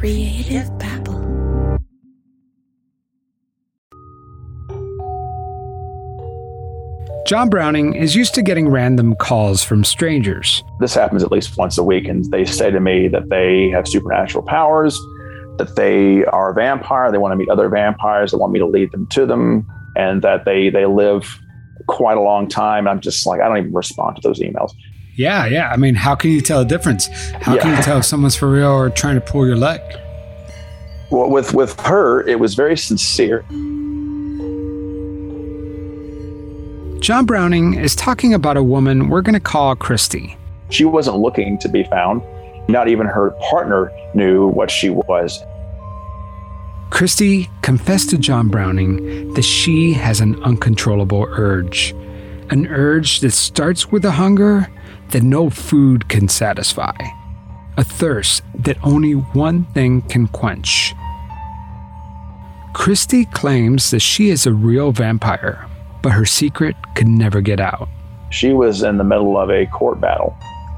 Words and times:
Creative 0.00 0.66
Babble. 0.78 1.20
John 7.26 7.50
Browning 7.50 7.92
is 7.92 8.16
used 8.16 8.34
to 8.36 8.42
getting 8.42 8.70
random 8.70 9.14
calls 9.14 9.62
from 9.62 9.84
strangers. 9.84 10.64
This 10.80 10.94
happens 10.94 11.22
at 11.22 11.30
least 11.30 11.58
once 11.58 11.76
a 11.76 11.84
week, 11.84 12.08
and 12.08 12.24
they 12.30 12.46
say 12.46 12.70
to 12.70 12.80
me 12.80 13.08
that 13.08 13.28
they 13.28 13.68
have 13.74 13.86
supernatural 13.86 14.42
powers, 14.42 14.98
that 15.58 15.76
they 15.76 16.24
are 16.24 16.52
a 16.52 16.54
vampire, 16.54 17.12
they 17.12 17.18
want 17.18 17.32
to 17.32 17.36
meet 17.36 17.50
other 17.50 17.68
vampires, 17.68 18.30
they 18.30 18.38
want 18.38 18.54
me 18.54 18.58
to 18.58 18.66
lead 18.66 18.92
them 18.92 19.06
to 19.08 19.26
them, 19.26 19.66
and 19.96 20.22
that 20.22 20.46
they 20.46 20.70
they 20.70 20.86
live 20.86 21.38
quite 21.88 22.16
a 22.16 22.22
long 22.22 22.48
time. 22.48 22.88
I'm 22.88 23.00
just 23.00 23.26
like, 23.26 23.42
I 23.42 23.48
don't 23.48 23.58
even 23.58 23.74
respond 23.74 24.16
to 24.16 24.22
those 24.26 24.40
emails. 24.40 24.72
Yeah, 25.20 25.44
yeah. 25.44 25.68
I 25.70 25.76
mean, 25.76 25.96
how 25.96 26.14
can 26.14 26.30
you 26.30 26.40
tell 26.40 26.60
the 26.60 26.64
difference? 26.64 27.08
How 27.42 27.54
Yeah. 27.54 27.60
can 27.60 27.76
you 27.76 27.82
tell 27.82 27.98
if 27.98 28.06
someone's 28.06 28.36
for 28.36 28.48
real 28.50 28.68
or 28.70 28.88
trying 28.88 29.16
to 29.16 29.20
pull 29.20 29.46
your 29.46 29.54
leg? 29.54 29.78
Well, 31.10 31.28
with 31.28 31.52
with 31.52 31.78
her, 31.80 32.26
it 32.26 32.40
was 32.40 32.54
very 32.54 32.74
sincere. 32.74 33.44
John 37.02 37.26
Browning 37.26 37.74
is 37.74 37.94
talking 37.94 38.32
about 38.32 38.56
a 38.56 38.62
woman 38.62 39.10
we're 39.10 39.20
going 39.20 39.34
to 39.34 39.40
call 39.40 39.76
Christy. 39.76 40.38
She 40.70 40.86
wasn't 40.86 41.18
looking 41.18 41.58
to 41.58 41.68
be 41.68 41.84
found. 41.84 42.22
Not 42.70 42.88
even 42.88 43.06
her 43.06 43.32
partner 43.50 43.92
knew 44.14 44.48
what 44.48 44.70
she 44.70 44.88
was. 44.88 45.38
Christy 46.88 47.50
confessed 47.60 48.08
to 48.10 48.16
John 48.18 48.48
Browning 48.48 49.34
that 49.34 49.42
she 49.44 49.92
has 49.92 50.20
an 50.22 50.42
uncontrollable 50.44 51.26
urge. 51.28 51.94
An 52.48 52.66
urge 52.68 53.20
that 53.20 53.32
starts 53.32 53.92
with 53.92 54.04
a 54.06 54.12
hunger 54.12 54.66
that 55.10 55.22
no 55.22 55.50
food 55.50 56.08
can 56.08 56.28
satisfy. 56.28 56.96
A 57.76 57.84
thirst 57.84 58.42
that 58.54 58.76
only 58.82 59.12
one 59.12 59.64
thing 59.66 60.02
can 60.02 60.26
quench. 60.28 60.94
Christy 62.72 63.24
claims 63.24 63.90
that 63.90 64.00
she 64.00 64.30
is 64.30 64.46
a 64.46 64.52
real 64.52 64.92
vampire, 64.92 65.66
but 66.02 66.12
her 66.12 66.24
secret 66.24 66.76
could 66.94 67.08
never 67.08 67.40
get 67.40 67.60
out. 67.60 67.88
She 68.30 68.52
was 68.52 68.82
in 68.82 68.96
the 68.96 69.04
middle 69.04 69.36
of 69.36 69.50
a 69.50 69.66
court 69.66 70.00
battle 70.00 70.36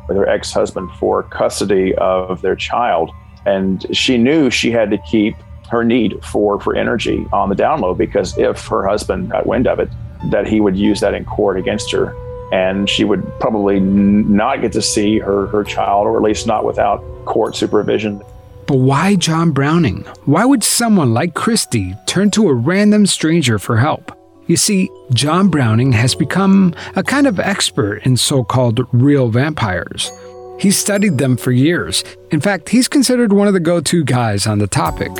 with 0.08 0.16
her 0.16 0.28
ex 0.28 0.52
husband 0.52 0.90
for 0.98 1.22
custody 1.22 1.94
of 1.96 2.40
their 2.42 2.56
child. 2.56 3.10
And 3.44 3.84
she 3.94 4.16
knew 4.16 4.50
she 4.50 4.70
had 4.70 4.90
to 4.90 4.98
keep 4.98 5.36
her 5.70 5.84
need 5.84 6.24
for, 6.24 6.60
for 6.60 6.74
energy 6.74 7.26
on 7.32 7.48
the 7.48 7.54
down 7.54 7.80
low 7.80 7.94
because 7.94 8.36
if 8.38 8.66
her 8.66 8.86
husband 8.86 9.30
got 9.30 9.46
wind 9.46 9.66
of 9.66 9.80
it, 9.80 9.88
that 10.30 10.46
he 10.46 10.60
would 10.60 10.76
use 10.76 11.00
that 11.00 11.14
in 11.14 11.24
court 11.24 11.58
against 11.58 11.90
her. 11.92 12.14
And 12.52 12.88
she 12.88 13.04
would 13.04 13.24
probably 13.40 13.80
not 13.80 14.60
get 14.60 14.72
to 14.72 14.82
see 14.82 15.18
her, 15.18 15.46
her 15.48 15.64
child, 15.64 16.06
or 16.06 16.16
at 16.16 16.22
least 16.22 16.46
not 16.46 16.64
without 16.64 17.02
court 17.24 17.56
supervision. 17.56 18.22
But 18.66 18.76
why 18.76 19.16
John 19.16 19.50
Browning? 19.50 20.04
Why 20.26 20.44
would 20.44 20.62
someone 20.62 21.14
like 21.14 21.34
Christy 21.34 21.96
turn 22.06 22.30
to 22.32 22.48
a 22.48 22.54
random 22.54 23.06
stranger 23.06 23.58
for 23.58 23.78
help? 23.78 24.12
You 24.46 24.56
see, 24.56 24.90
John 25.14 25.48
Browning 25.48 25.92
has 25.92 26.14
become 26.14 26.74
a 26.94 27.02
kind 27.02 27.26
of 27.26 27.40
expert 27.40 28.04
in 28.04 28.16
so 28.16 28.44
called 28.44 28.86
real 28.92 29.28
vampires. 29.28 30.12
He's 30.58 30.76
studied 30.76 31.18
them 31.18 31.36
for 31.36 31.52
years. 31.52 32.04
In 32.30 32.40
fact, 32.40 32.68
he's 32.68 32.86
considered 32.86 33.32
one 33.32 33.48
of 33.48 33.54
the 33.54 33.60
go 33.60 33.80
to 33.80 34.04
guys 34.04 34.46
on 34.46 34.58
the 34.58 34.66
topic. 34.66 35.10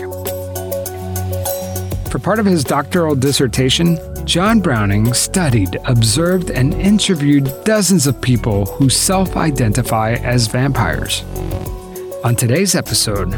For 2.10 2.19
part 2.19 2.38
of 2.38 2.47
his 2.47 2.62
doctoral 2.62 3.14
dissertation, 3.14 3.98
John 4.25 4.61
Browning 4.61 5.12
studied, 5.15 5.77
observed, 5.84 6.51
and 6.51 6.75
interviewed 6.75 7.53
dozens 7.65 8.06
of 8.06 8.20
people 8.20 8.67
who 8.67 8.89
self 8.89 9.37
identify 9.37 10.12
as 10.15 10.47
vampires. 10.47 11.25
On 12.25 12.37
today's 12.37 12.75
episode, 12.75 13.31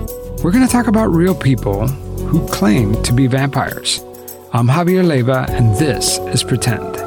we're 0.42 0.52
going 0.52 0.66
to 0.66 0.70
talk 0.72 0.86
about 0.86 1.06
real 1.06 1.34
people 1.34 1.88
who 1.88 2.46
claim 2.48 3.02
to 3.02 3.12
be 3.12 3.26
vampires. 3.26 4.04
I'm 4.52 4.68
Javier 4.68 5.06
Leiva, 5.06 5.46
and 5.48 5.74
this 5.76 6.18
is 6.18 6.44
Pretend. 6.44 7.03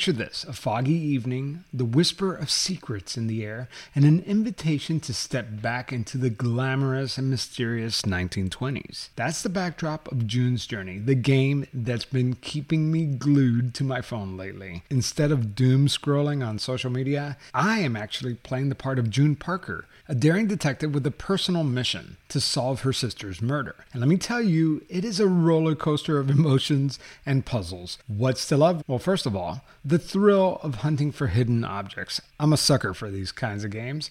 Picture 0.00 0.12
this 0.12 0.44
a 0.44 0.54
foggy 0.54 0.94
evening, 0.94 1.64
the 1.74 1.84
whisper 1.84 2.34
of 2.34 2.50
secrets 2.50 3.18
in 3.18 3.26
the 3.26 3.44
air, 3.44 3.68
and 3.94 4.06
an 4.06 4.20
invitation 4.20 4.98
to 4.98 5.12
step 5.12 5.60
back 5.60 5.92
into 5.92 6.16
the 6.16 6.30
glamorous 6.30 7.18
and 7.18 7.28
mysterious 7.28 8.00
1920s. 8.00 9.10
That's 9.14 9.42
the 9.42 9.50
backdrop 9.50 10.10
of 10.10 10.26
June's 10.26 10.66
Journey, 10.66 10.96
the 10.96 11.14
game 11.14 11.66
that's 11.74 12.06
been 12.06 12.36
keeping 12.36 12.90
me 12.90 13.04
glued 13.04 13.74
to 13.74 13.84
my 13.84 14.00
phone 14.00 14.38
lately. 14.38 14.84
Instead 14.88 15.30
of 15.30 15.54
doom 15.54 15.86
scrolling 15.86 16.42
on 16.42 16.58
social 16.58 16.88
media, 16.88 17.36
I 17.52 17.80
am 17.80 17.94
actually 17.94 18.36
playing 18.36 18.70
the 18.70 18.74
part 18.74 18.98
of 18.98 19.10
June 19.10 19.36
Parker, 19.36 19.84
a 20.08 20.14
daring 20.14 20.46
detective 20.46 20.94
with 20.94 21.06
a 21.06 21.10
personal 21.10 21.62
mission 21.62 22.16
to 22.30 22.40
solve 22.40 22.80
her 22.80 22.92
sister's 22.92 23.42
murder. 23.42 23.76
And 23.92 24.00
let 24.00 24.08
me 24.08 24.16
tell 24.16 24.42
you, 24.42 24.82
it 24.88 25.04
is 25.04 25.20
a 25.20 25.26
roller 25.26 25.74
coaster 25.74 26.18
of 26.18 26.30
emotions 26.38 26.98
and 27.26 27.46
puzzles. 27.46 27.98
What's 28.06 28.46
to 28.48 28.56
love? 28.56 28.82
Well, 28.86 28.98
first 28.98 29.26
of 29.26 29.36
all, 29.36 29.62
the 29.84 29.98
thrill 29.98 30.60
of 30.62 30.76
hunting 30.76 31.12
for 31.12 31.28
hidden 31.28 31.64
objects. 31.64 32.20
I'm 32.38 32.52
a 32.52 32.56
sucker 32.56 32.94
for 32.94 33.10
these 33.10 33.32
kinds 33.32 33.64
of 33.64 33.70
games. 33.70 34.10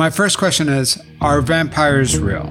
My 0.00 0.08
first 0.08 0.38
question 0.38 0.70
is 0.70 0.98
Are 1.20 1.42
vampires 1.42 2.18
real? 2.18 2.50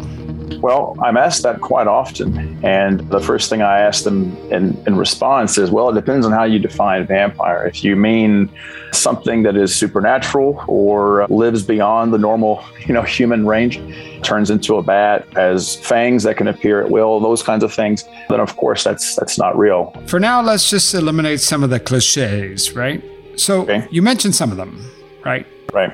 Well, 0.62 0.96
I'm 1.02 1.18
asked 1.18 1.42
that 1.42 1.62
quite 1.62 1.88
often. 1.88 2.64
And 2.64 3.00
the 3.10 3.20
first 3.20 3.50
thing 3.50 3.64
I 3.64 3.80
ask 3.80 4.04
them 4.04 4.38
in, 4.52 4.78
in 4.86 4.96
response 4.96 5.58
is, 5.58 5.72
well, 5.72 5.90
it 5.90 5.96
depends 5.96 6.28
on 6.28 6.32
how 6.32 6.44
you 6.44 6.60
define 6.60 7.08
vampire. 7.08 7.66
If 7.66 7.84
you 7.84 7.96
mean 7.96 8.52
something 8.92 9.42
that 9.44 9.58
is 9.58 9.76
supernatural 9.76 10.64
or 10.68 11.26
lives 11.30 11.64
beyond 11.64 12.14
the 12.14 12.20
normal, 12.20 12.64
you 12.86 12.94
know, 12.94 13.02
human 13.02 13.48
range, 13.48 13.80
turns 14.22 14.52
into 14.52 14.76
a 14.76 14.84
bat, 14.84 15.28
has 15.34 15.76
fangs 15.78 16.22
that 16.26 16.38
can 16.38 16.48
appear 16.48 16.84
at 16.84 16.92
will, 16.92 17.20
those 17.20 17.42
kinds 17.42 17.64
of 17.64 17.74
things, 17.74 18.04
then 18.30 18.40
of 18.40 18.56
course 18.58 18.84
that's 18.84 19.16
that's 19.16 19.40
not 19.40 19.58
real. 19.58 19.92
For 20.06 20.20
now, 20.20 20.40
let's 20.44 20.70
just 20.70 20.94
eliminate 20.94 21.40
some 21.40 21.64
of 21.64 21.72
the 21.72 21.80
cliches, 21.80 22.76
right? 22.76 23.04
So 23.38 23.62
Okay. 23.62 23.88
you 23.90 24.04
mentioned 24.04 24.36
some 24.36 24.52
of 24.52 24.58
them, 24.58 24.86
right? 25.26 25.48
Right. 25.74 25.92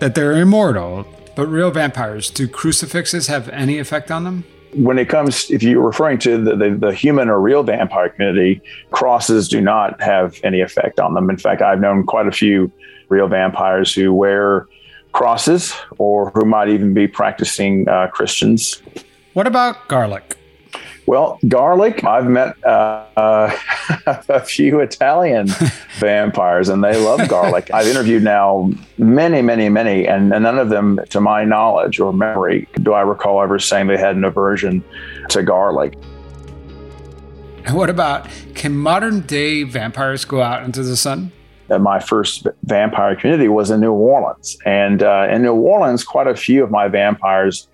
That 0.00 0.14
they're 0.14 0.36
immortal, 0.36 1.06
but 1.34 1.46
real 1.48 1.70
vampires, 1.70 2.30
do 2.30 2.46
crucifixes 2.46 3.26
have 3.26 3.48
any 3.48 3.78
effect 3.78 4.10
on 4.10 4.24
them? 4.24 4.44
When 4.74 4.98
it 4.98 5.08
comes, 5.08 5.50
if 5.50 5.62
you're 5.62 5.82
referring 5.82 6.18
to 6.18 6.42
the, 6.42 6.54
the, 6.54 6.70
the 6.70 6.92
human 6.92 7.28
or 7.28 7.40
real 7.40 7.62
vampire 7.62 8.10
community, 8.10 8.60
crosses 8.90 9.48
do 9.48 9.60
not 9.60 10.00
have 10.00 10.38
any 10.44 10.60
effect 10.60 11.00
on 11.00 11.14
them. 11.14 11.30
In 11.30 11.38
fact, 11.38 11.62
I've 11.62 11.80
known 11.80 12.04
quite 12.04 12.26
a 12.26 12.32
few 12.32 12.70
real 13.08 13.28
vampires 13.28 13.94
who 13.94 14.12
wear 14.12 14.66
crosses 15.12 15.74
or 15.96 16.30
who 16.30 16.44
might 16.44 16.68
even 16.68 16.94
be 16.94 17.08
practicing 17.08 17.88
uh, 17.88 18.08
Christians. 18.08 18.82
What 19.32 19.46
about 19.46 19.88
garlic? 19.88 20.36
Well, 21.08 21.38
garlic, 21.48 22.04
I've 22.04 22.26
met 22.26 22.62
uh, 22.66 23.02
uh, 23.16 23.56
a 24.28 24.40
few 24.40 24.80
Italian 24.80 25.46
vampires 26.00 26.68
and 26.68 26.84
they 26.84 27.02
love 27.02 27.26
garlic. 27.30 27.70
I've 27.72 27.86
interviewed 27.86 28.22
now 28.22 28.70
many, 28.98 29.40
many, 29.40 29.70
many, 29.70 30.06
and, 30.06 30.34
and 30.34 30.42
none 30.42 30.58
of 30.58 30.68
them, 30.68 31.00
to 31.08 31.18
my 31.22 31.44
knowledge 31.44 31.98
or 31.98 32.12
memory, 32.12 32.68
do 32.82 32.92
I 32.92 33.00
recall 33.00 33.40
ever 33.40 33.58
saying 33.58 33.86
they 33.86 33.96
had 33.96 34.16
an 34.16 34.24
aversion 34.24 34.84
to 35.30 35.42
garlic. 35.42 35.94
And 37.64 37.74
what 37.74 37.88
about 37.88 38.28
can 38.54 38.76
modern 38.76 39.20
day 39.22 39.62
vampires 39.62 40.26
go 40.26 40.42
out 40.42 40.62
into 40.64 40.82
the 40.82 40.94
sun? 40.94 41.32
my 41.80 42.00
first 42.00 42.46
vampire 42.64 43.16
community 43.16 43.48
was 43.48 43.70
in 43.70 43.80
New 43.80 43.92
Orleans. 43.92 44.58
And 44.66 45.02
uh, 45.02 45.28
in 45.30 45.40
New 45.40 45.54
Orleans, 45.54 46.04
quite 46.04 46.26
a 46.26 46.34
few 46.34 46.62
of 46.64 46.70
my 46.70 46.88
vampires 46.88 47.68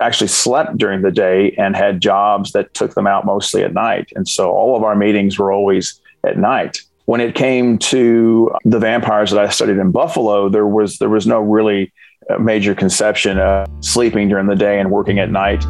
actually 0.00 0.28
slept 0.28 0.76
during 0.76 1.02
the 1.02 1.10
day 1.10 1.52
and 1.52 1.76
had 1.76 2.00
jobs 2.00 2.52
that 2.52 2.72
took 2.74 2.94
them 2.94 3.06
out 3.06 3.24
mostly 3.24 3.62
at 3.62 3.72
night. 3.72 4.12
And 4.14 4.28
so 4.28 4.50
all 4.50 4.76
of 4.76 4.82
our 4.82 4.94
meetings 4.94 5.38
were 5.38 5.52
always 5.52 6.00
at 6.24 6.38
night. 6.38 6.80
When 7.06 7.20
it 7.20 7.34
came 7.34 7.78
to 7.78 8.50
the 8.64 8.78
vampires 8.78 9.30
that 9.30 9.40
I 9.40 9.48
studied 9.48 9.78
in 9.78 9.92
Buffalo, 9.92 10.48
there 10.48 10.66
was 10.66 10.98
there 10.98 11.08
was 11.08 11.26
no 11.26 11.40
really 11.40 11.92
uh, 12.28 12.38
major 12.38 12.74
conception 12.74 13.38
of 13.38 13.68
sleeping 13.80 14.28
during 14.28 14.46
the 14.46 14.56
day 14.56 14.80
and 14.80 14.90
working 14.90 15.18
at 15.20 15.30
night. 15.30 15.64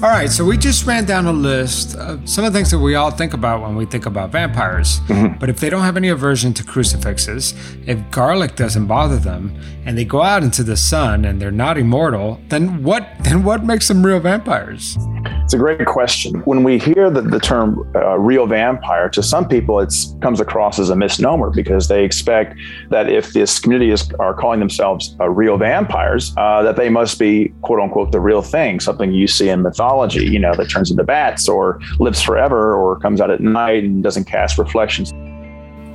All 0.00 0.10
right, 0.10 0.30
so 0.30 0.44
we 0.44 0.56
just 0.56 0.86
ran 0.86 1.06
down 1.06 1.26
a 1.26 1.32
list 1.32 1.96
of 1.96 2.28
some 2.28 2.44
of 2.44 2.52
the 2.52 2.56
things 2.56 2.70
that 2.70 2.78
we 2.78 2.94
all 2.94 3.10
think 3.10 3.34
about 3.34 3.62
when 3.62 3.74
we 3.74 3.84
think 3.84 4.06
about 4.06 4.30
vampires. 4.30 5.00
Mm-hmm. 5.00 5.38
But 5.40 5.48
if 5.48 5.58
they 5.58 5.68
don't 5.68 5.82
have 5.82 5.96
any 5.96 6.08
aversion 6.08 6.54
to 6.54 6.62
crucifixes, 6.62 7.52
if 7.84 8.08
garlic 8.12 8.54
doesn't 8.54 8.86
bother 8.86 9.16
them, 9.16 9.60
and 9.84 9.98
they 9.98 10.04
go 10.04 10.22
out 10.22 10.44
into 10.44 10.62
the 10.62 10.76
sun 10.76 11.24
and 11.24 11.42
they're 11.42 11.50
not 11.50 11.78
immortal, 11.78 12.38
then 12.48 12.84
what 12.84 13.08
then 13.22 13.42
what 13.42 13.64
makes 13.64 13.88
them 13.88 14.06
real 14.06 14.20
vampires? 14.20 14.96
It's 15.42 15.54
a 15.54 15.58
great 15.58 15.84
question. 15.86 16.42
When 16.42 16.62
we 16.62 16.78
hear 16.78 17.10
the, 17.10 17.22
the 17.22 17.40
term 17.40 17.90
uh, 17.96 18.18
real 18.18 18.46
vampire, 18.46 19.08
to 19.08 19.22
some 19.22 19.48
people 19.48 19.80
it 19.80 19.92
comes 20.20 20.40
across 20.40 20.78
as 20.78 20.90
a 20.90 20.96
misnomer 20.96 21.50
because 21.50 21.88
they 21.88 22.04
expect 22.04 22.56
that 22.90 23.08
if 23.08 23.32
this 23.32 23.58
community 23.58 23.90
is 23.90 24.12
are 24.20 24.34
calling 24.34 24.60
themselves 24.60 25.16
uh, 25.20 25.28
real 25.28 25.56
vampires, 25.56 26.34
uh, 26.36 26.62
that 26.62 26.76
they 26.76 26.88
must 26.88 27.18
be 27.18 27.52
quote 27.62 27.80
unquote 27.80 28.12
the 28.12 28.20
real 28.20 28.42
thing, 28.42 28.78
something 28.78 29.10
you 29.10 29.26
see 29.26 29.48
in 29.48 29.62
mythology, 29.62 29.87
you 30.14 30.38
know, 30.38 30.54
that 30.54 30.70
turns 30.70 30.90
into 30.90 31.04
bats 31.04 31.48
or 31.48 31.80
lives 31.98 32.22
forever 32.22 32.74
or 32.74 32.98
comes 32.98 33.20
out 33.20 33.30
at 33.30 33.40
night 33.40 33.84
and 33.84 34.02
doesn't 34.02 34.24
cast 34.24 34.58
reflections. 34.58 35.12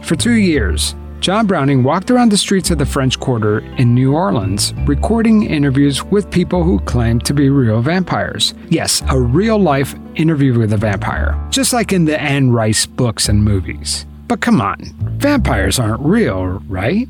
For 0.05 0.15
two 0.15 0.33
years, 0.33 0.95
John 1.23 1.47
Browning 1.47 1.83
walked 1.83 2.11
around 2.11 2.33
the 2.33 2.37
streets 2.37 2.69
of 2.69 2.79
the 2.79 2.85
French 2.85 3.17
Quarter 3.17 3.59
in 3.77 3.95
New 3.95 4.13
Orleans, 4.13 4.73
recording 4.85 5.43
interviews 5.43 6.03
with 6.03 6.29
people 6.29 6.65
who 6.65 6.79
claimed 6.79 7.25
to 7.25 7.33
be 7.33 7.49
real 7.49 7.81
vampires. 7.81 8.53
Yes, 8.67 9.01
a 9.09 9.17
real 9.17 9.57
life 9.57 9.95
interview 10.15 10.59
with 10.59 10.73
a 10.73 10.77
vampire, 10.77 11.41
just 11.49 11.71
like 11.71 11.93
in 11.93 12.03
the 12.03 12.21
Anne 12.21 12.51
Rice 12.51 12.85
books 12.85 13.29
and 13.29 13.41
movies. 13.41 14.05
But 14.27 14.41
come 14.41 14.59
on, 14.59 14.79
vampires 15.17 15.79
aren't 15.79 16.01
real, 16.01 16.61
right? 16.67 17.07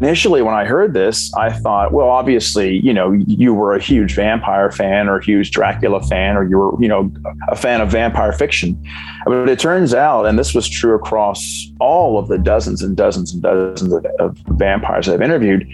Initially, 0.00 0.40
when 0.40 0.54
I 0.54 0.64
heard 0.64 0.94
this, 0.94 1.30
I 1.34 1.52
thought, 1.52 1.92
well, 1.92 2.08
obviously, 2.08 2.78
you 2.78 2.94
know, 2.94 3.12
you 3.12 3.52
were 3.52 3.74
a 3.74 3.80
huge 3.80 4.14
vampire 4.14 4.70
fan 4.70 5.08
or 5.08 5.18
a 5.18 5.24
huge 5.24 5.50
Dracula 5.50 6.02
fan, 6.02 6.38
or 6.38 6.44
you 6.48 6.56
were, 6.56 6.82
you 6.82 6.88
know, 6.88 7.12
a 7.48 7.56
fan 7.56 7.82
of 7.82 7.90
vampire 7.90 8.32
fiction. 8.32 8.82
But 9.26 9.48
it 9.50 9.58
turns 9.58 9.92
out, 9.92 10.24
and 10.24 10.38
this 10.38 10.54
was 10.54 10.66
true 10.66 10.94
across 10.94 11.70
all 11.80 12.18
of 12.18 12.28
the 12.28 12.38
dozens 12.38 12.80
and 12.82 12.96
dozens 12.96 13.34
and 13.34 13.42
dozens 13.42 13.92
of, 13.92 14.06
of 14.18 14.38
vampires 14.52 15.06
I've 15.06 15.20
interviewed, 15.20 15.68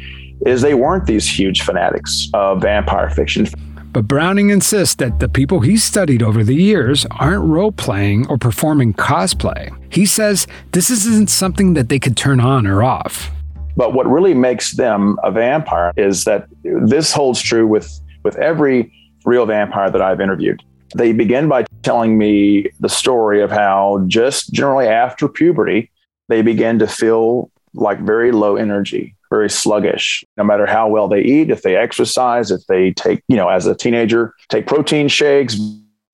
is 0.44 0.60
they 0.60 0.74
weren't 0.74 1.06
these 1.06 1.28
huge 1.28 1.62
fanatics 1.62 2.28
of 2.34 2.62
vampire 2.62 3.10
fiction. 3.10 3.46
But 3.92 4.08
Browning 4.08 4.50
insists 4.50 4.96
that 4.96 5.20
the 5.20 5.28
people 5.28 5.60
he 5.60 5.76
studied 5.76 6.22
over 6.22 6.42
the 6.42 6.54
years 6.54 7.06
aren't 7.12 7.44
role 7.44 7.72
playing 7.72 8.26
or 8.28 8.36
performing 8.38 8.92
cosplay. 8.92 9.74
He 9.90 10.04
says 10.04 10.48
this 10.72 10.90
isn't 10.90 11.30
something 11.30 11.74
that 11.74 11.88
they 11.88 12.00
could 12.00 12.16
turn 12.16 12.40
on 12.40 12.66
or 12.66 12.82
off. 12.82 13.30
But 13.76 13.92
what 13.92 14.06
really 14.06 14.34
makes 14.34 14.72
them 14.72 15.18
a 15.22 15.30
vampire 15.30 15.92
is 15.96 16.24
that 16.24 16.48
this 16.62 17.12
holds 17.12 17.40
true 17.40 17.66
with, 17.66 18.00
with 18.24 18.36
every 18.36 18.92
real 19.24 19.44
vampire 19.44 19.90
that 19.90 20.00
I've 20.00 20.20
interviewed. 20.20 20.62
They 20.94 21.12
begin 21.12 21.48
by 21.48 21.66
telling 21.82 22.16
me 22.16 22.70
the 22.80 22.88
story 22.88 23.42
of 23.42 23.50
how 23.50 24.04
just 24.06 24.52
generally 24.52 24.86
after 24.86 25.28
puberty, 25.28 25.90
they 26.28 26.42
begin 26.42 26.78
to 26.78 26.86
feel 26.86 27.50
like 27.74 27.98
very 28.00 28.32
low 28.32 28.56
energy, 28.56 29.14
very 29.28 29.50
sluggish. 29.50 30.24
No 30.36 30.44
matter 30.44 30.64
how 30.64 30.88
well 30.88 31.08
they 31.08 31.20
eat, 31.20 31.50
if 31.50 31.62
they 31.62 31.76
exercise, 31.76 32.50
if 32.50 32.64
they 32.66 32.92
take, 32.92 33.22
you 33.28 33.36
know, 33.36 33.48
as 33.48 33.66
a 33.66 33.74
teenager, 33.74 34.32
take 34.48 34.66
protein 34.66 35.08
shakes, 35.08 35.56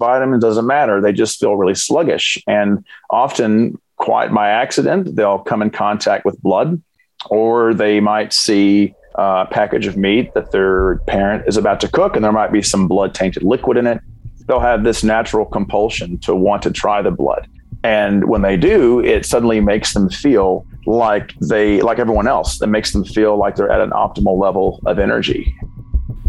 vitamins, 0.01 0.43
doesn't 0.43 0.67
matter. 0.67 1.01
They 1.01 1.13
just 1.13 1.39
feel 1.39 1.55
really 1.55 1.77
sluggish. 1.77 2.43
And 2.49 2.85
often, 3.11 3.79
quite 3.97 4.35
by 4.35 4.49
accident, 4.49 5.15
they'll 5.15 5.39
come 5.39 5.63
in 5.63 5.71
contact 5.71 6.25
with 6.25 6.41
blood 6.43 6.83
or 7.31 7.75
they 7.75 8.01
might 8.01 8.33
see 8.33 8.95
a 9.15 9.47
package 9.51 9.87
of 9.87 9.97
meat 9.97 10.33
that 10.35 10.51
their 10.53 10.99
parent 11.07 11.45
is 11.47 11.57
about 11.57 11.81
to 11.81 11.89
cook 11.89 12.17
and 12.17 12.25
there 12.25 12.33
might 12.33 12.53
be 12.53 12.63
some 12.63 12.89
blood 12.89 13.15
tainted 13.15 13.43
liquid 13.43 13.77
in 13.77 13.87
it. 13.87 14.01
They'll 14.47 14.61
have 14.61 14.85
this 14.85 15.05
natural 15.05 15.45
compulsion 15.45 16.19
to 16.21 16.35
want 16.35 16.63
to 16.63 16.71
try 16.71 17.03
the 17.03 17.11
blood. 17.11 17.49
And 17.85 18.29
when 18.29 18.43
they 18.43 18.57
do, 18.57 19.01
it 19.01 19.27
suddenly 19.27 19.61
makes 19.61 19.93
them 19.93 20.09
feel 20.09 20.67
like 20.87 21.35
they, 21.41 21.81
like 21.83 21.99
everyone 21.99 22.29
else, 22.29 22.59
that 22.59 22.69
makes 22.69 22.93
them 22.93 23.05
feel 23.05 23.37
like 23.37 23.57
they're 23.57 23.71
at 23.71 23.81
an 23.81 23.91
optimal 23.91 24.39
level 24.39 24.81
of 24.87 24.99
energy. 24.99 25.55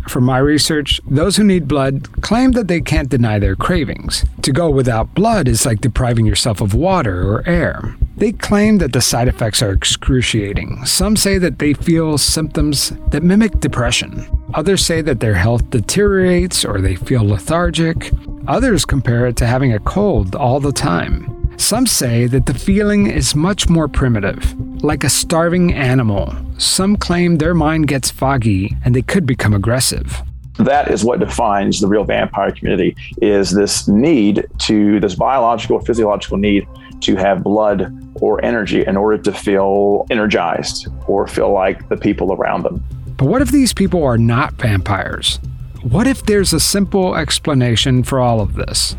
From 0.08 0.26
my 0.26 0.38
research, 0.40 1.00
those 1.10 1.38
who 1.38 1.44
need 1.44 1.68
blood 1.68 2.22
claim 2.22 2.52
that 2.52 2.68
they 2.68 2.82
can't 2.82 3.10
deny 3.10 3.40
their 3.40 3.56
cravings. 3.56 4.26
To 4.42 4.52
go 4.52 4.70
without 4.70 5.14
blood 5.16 5.48
is 5.48 5.66
like 5.66 5.80
depriving 5.80 6.26
yourself 6.26 6.60
of 6.60 6.74
water 6.74 7.24
or 7.24 7.48
air. 7.48 7.96
They 8.16 8.32
claim 8.32 8.78
that 8.78 8.94
the 8.94 9.02
side 9.02 9.28
effects 9.28 9.62
are 9.64 9.72
excruciating. 9.72 10.86
Some 10.86 11.16
say 11.16 11.40
that 11.40 11.58
they 11.58 11.74
feel 11.74 12.18
symptoms 12.18 12.94
that 13.10 13.24
mimic 13.24 13.60
depression. 13.60 14.28
Others 14.54 14.86
say 14.86 15.02
that 15.02 15.20
their 15.20 15.34
health 15.34 15.70
deteriorates 15.72 16.64
or 16.64 16.80
they 16.80 16.96
feel 16.96 17.28
lethargic. 17.28 18.12
Others 18.48 18.86
compare 18.86 19.26
it 19.26 19.36
to 19.38 19.48
having 19.48 19.74
a 19.74 19.80
cold 19.80 20.36
all 20.36 20.60
the 20.60 20.72
time. 20.72 21.30
Some 21.58 21.88
say 21.88 22.28
that 22.28 22.46
the 22.46 22.54
feeling 22.54 23.08
is 23.08 23.36
much 23.36 23.68
more 23.68 23.88
primitive, 23.88 24.56
like 24.84 25.04
a 25.04 25.10
starving 25.10 25.74
animal. 25.74 26.36
Some 26.58 26.96
claim 26.96 27.38
their 27.38 27.54
mind 27.54 27.88
gets 27.88 28.12
foggy 28.12 28.76
and 28.86 28.96
they 28.96 29.02
could 29.02 29.26
become 29.26 29.54
aggressive 29.54 30.22
that 30.58 30.92
is 30.92 31.04
what 31.04 31.20
defines 31.20 31.82
the 31.82 31.88
real 31.88 32.04
vampire 32.04 32.52
community 32.52 32.96
is 33.22 33.52
this 33.52 33.88
need 33.88 34.46
to 34.60 35.00
this 35.00 35.16
biological 35.16 35.80
physiological 35.80 36.38
need 36.38 36.68
to 37.04 37.16
have 37.16 37.44
blood 37.44 37.92
or 38.16 38.44
energy 38.44 38.86
in 38.86 38.98
order 38.98 39.18
to 39.24 39.32
feel 39.32 40.06
energized 40.10 40.88
or 41.08 41.28
feel 41.28 41.52
like 41.52 41.88
the 41.90 41.98
people 41.98 42.34
around 42.34 42.64
them. 42.64 42.84
But 43.18 43.28
what 43.28 43.42
if 43.42 43.52
these 43.52 43.74
people 43.74 44.04
are 44.04 44.18
not 44.18 44.54
vampires? 44.54 45.40
What 45.84 46.08
if 46.08 46.26
there's 46.26 46.54
a 46.54 46.60
simple 46.60 47.16
explanation 47.16 48.04
for 48.04 48.20
all 48.20 48.40
of 48.40 48.56
this? 48.56 48.96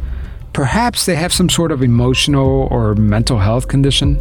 Perhaps 0.52 1.06
they 1.06 1.16
have 1.16 1.32
some 1.32 1.48
sort 1.48 1.72
of 1.72 1.82
emotional 1.82 2.68
or 2.70 2.94
mental 2.94 3.38
health 3.38 3.68
condition? 3.68 4.16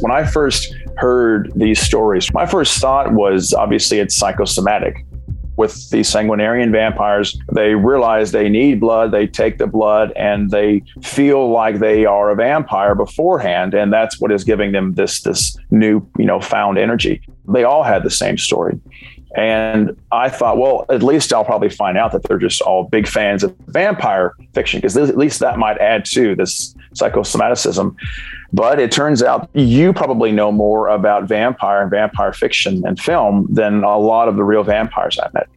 When 0.00 0.12
I 0.12 0.24
first 0.26 0.74
heard 0.96 1.52
these 1.56 1.80
stories, 1.80 2.32
my 2.34 2.46
first 2.46 2.78
thought 2.78 3.12
was 3.12 3.54
obviously 3.54 3.98
it's 3.98 4.14
psychosomatic 4.14 5.04
with 5.60 5.90
these 5.90 6.08
sanguinarian 6.10 6.72
vampires, 6.72 7.38
they 7.52 7.74
realize 7.74 8.32
they 8.32 8.48
need 8.48 8.80
blood, 8.80 9.10
they 9.10 9.26
take 9.26 9.58
the 9.58 9.66
blood, 9.66 10.10
and 10.16 10.50
they 10.50 10.82
feel 11.02 11.50
like 11.50 11.80
they 11.80 12.06
are 12.06 12.30
a 12.30 12.34
vampire 12.34 12.94
beforehand. 12.94 13.74
And 13.74 13.92
that's 13.92 14.18
what 14.20 14.32
is 14.32 14.42
giving 14.42 14.72
them 14.72 14.94
this 14.94 15.20
this 15.20 15.58
new, 15.70 16.00
you 16.18 16.24
know, 16.24 16.40
found 16.40 16.78
energy. 16.78 17.20
They 17.46 17.64
all 17.64 17.82
had 17.82 18.02
the 18.04 18.10
same 18.10 18.38
story. 18.38 18.80
And 19.36 19.96
I 20.10 20.28
thought, 20.28 20.56
well, 20.56 20.86
at 20.88 21.02
least 21.02 21.32
I'll 21.32 21.44
probably 21.44 21.68
find 21.68 21.96
out 21.98 22.10
that 22.12 22.22
they're 22.24 22.38
just 22.38 22.62
all 22.62 22.84
big 22.84 23.06
fans 23.06 23.44
of 23.44 23.54
vampire 23.66 24.32
fiction, 24.54 24.80
because 24.80 24.96
at 24.96 25.16
least 25.16 25.40
that 25.40 25.58
might 25.58 25.78
add 25.78 26.04
to 26.16 26.34
this 26.34 26.74
psychosomaticism. 26.94 27.94
But 28.52 28.80
it 28.80 28.90
turns 28.90 29.22
out 29.22 29.48
you 29.54 29.92
probably 29.92 30.32
know 30.32 30.50
more 30.50 30.88
about 30.88 31.28
vampire 31.28 31.82
and 31.82 31.90
vampire 31.90 32.32
fiction 32.32 32.84
and 32.86 32.98
film 32.98 33.46
than 33.50 33.84
a 33.84 33.98
lot 33.98 34.28
of 34.28 34.36
the 34.36 34.44
real 34.44 34.64
vampires 34.64 35.18
I 35.18 35.28
met. 35.32 35.48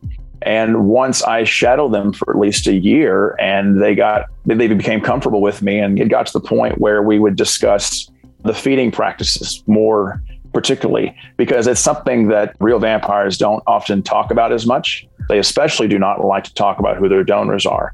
And 0.44 0.88
once 0.88 1.24
I 1.24 1.46
shadowed 1.46 1.94
them 1.94 2.14
for 2.14 2.32
at 2.34 2.40
least 2.40 2.68
a 2.68 2.74
year 2.74 3.36
and 3.40 3.82
they 3.82 3.96
got, 3.96 4.26
they 4.46 4.68
became 4.68 5.00
comfortable 5.02 5.42
with 5.42 5.62
me 5.62 5.80
and 5.80 6.00
it 6.00 6.10
got 6.10 6.28
to 6.28 6.34
the 6.34 6.46
point 6.46 6.80
where 6.80 7.02
we 7.02 7.18
would 7.18 7.36
discuss 7.36 8.10
the 8.44 8.54
feeding 8.54 8.92
practices 8.92 9.64
more 9.68 10.22
particularly 10.54 11.16
because 11.36 11.66
it's 11.66 11.82
something 11.82 12.28
that 12.28 12.56
real 12.60 12.80
vampires 12.80 13.38
don't 13.38 13.64
often 13.66 14.04
talk 14.04 14.32
about 14.32 14.52
as 14.54 14.68
much. 14.68 15.08
They 15.30 15.40
especially 15.40 15.88
do 15.88 15.98
not 15.98 16.24
like 16.24 16.44
to 16.46 16.54
talk 16.54 16.80
about 16.80 16.98
who 16.98 17.08
their 17.10 17.24
donors 17.24 17.66
are 17.66 17.94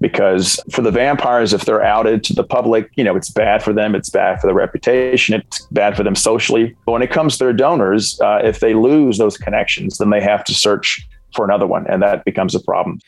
because 0.00 0.58
for 0.70 0.82
the 0.82 0.90
vampires, 0.90 1.52
if 1.52 1.64
they're 1.64 1.82
outed 1.82 2.24
to 2.24 2.32
the 2.32 2.42
public, 2.42 2.90
you 2.96 3.04
know, 3.04 3.16
it's 3.16 3.30
bad 3.30 3.62
for 3.62 3.72
them. 3.72 3.94
It's 3.94 4.08
bad 4.08 4.40
for 4.40 4.46
their 4.46 4.54
reputation. 4.54 5.34
It's 5.34 5.66
bad 5.66 5.96
for 5.96 6.02
them 6.02 6.14
socially. 6.14 6.74
But 6.86 6.92
when 6.92 7.02
it 7.02 7.10
comes 7.10 7.36
to 7.38 7.44
their 7.44 7.52
donors, 7.52 8.18
uh, 8.20 8.40
if 8.42 8.60
they 8.60 8.74
lose 8.74 9.18
those 9.18 9.36
connections, 9.36 9.98
then 9.98 10.10
they 10.10 10.20
have 10.20 10.42
to 10.44 10.54
search 10.54 11.06
for 11.34 11.44
another 11.44 11.66
one. 11.66 11.86
And 11.86 12.02
that 12.02 12.24
becomes 12.24 12.54
a 12.54 12.60
problem. 12.60 13.00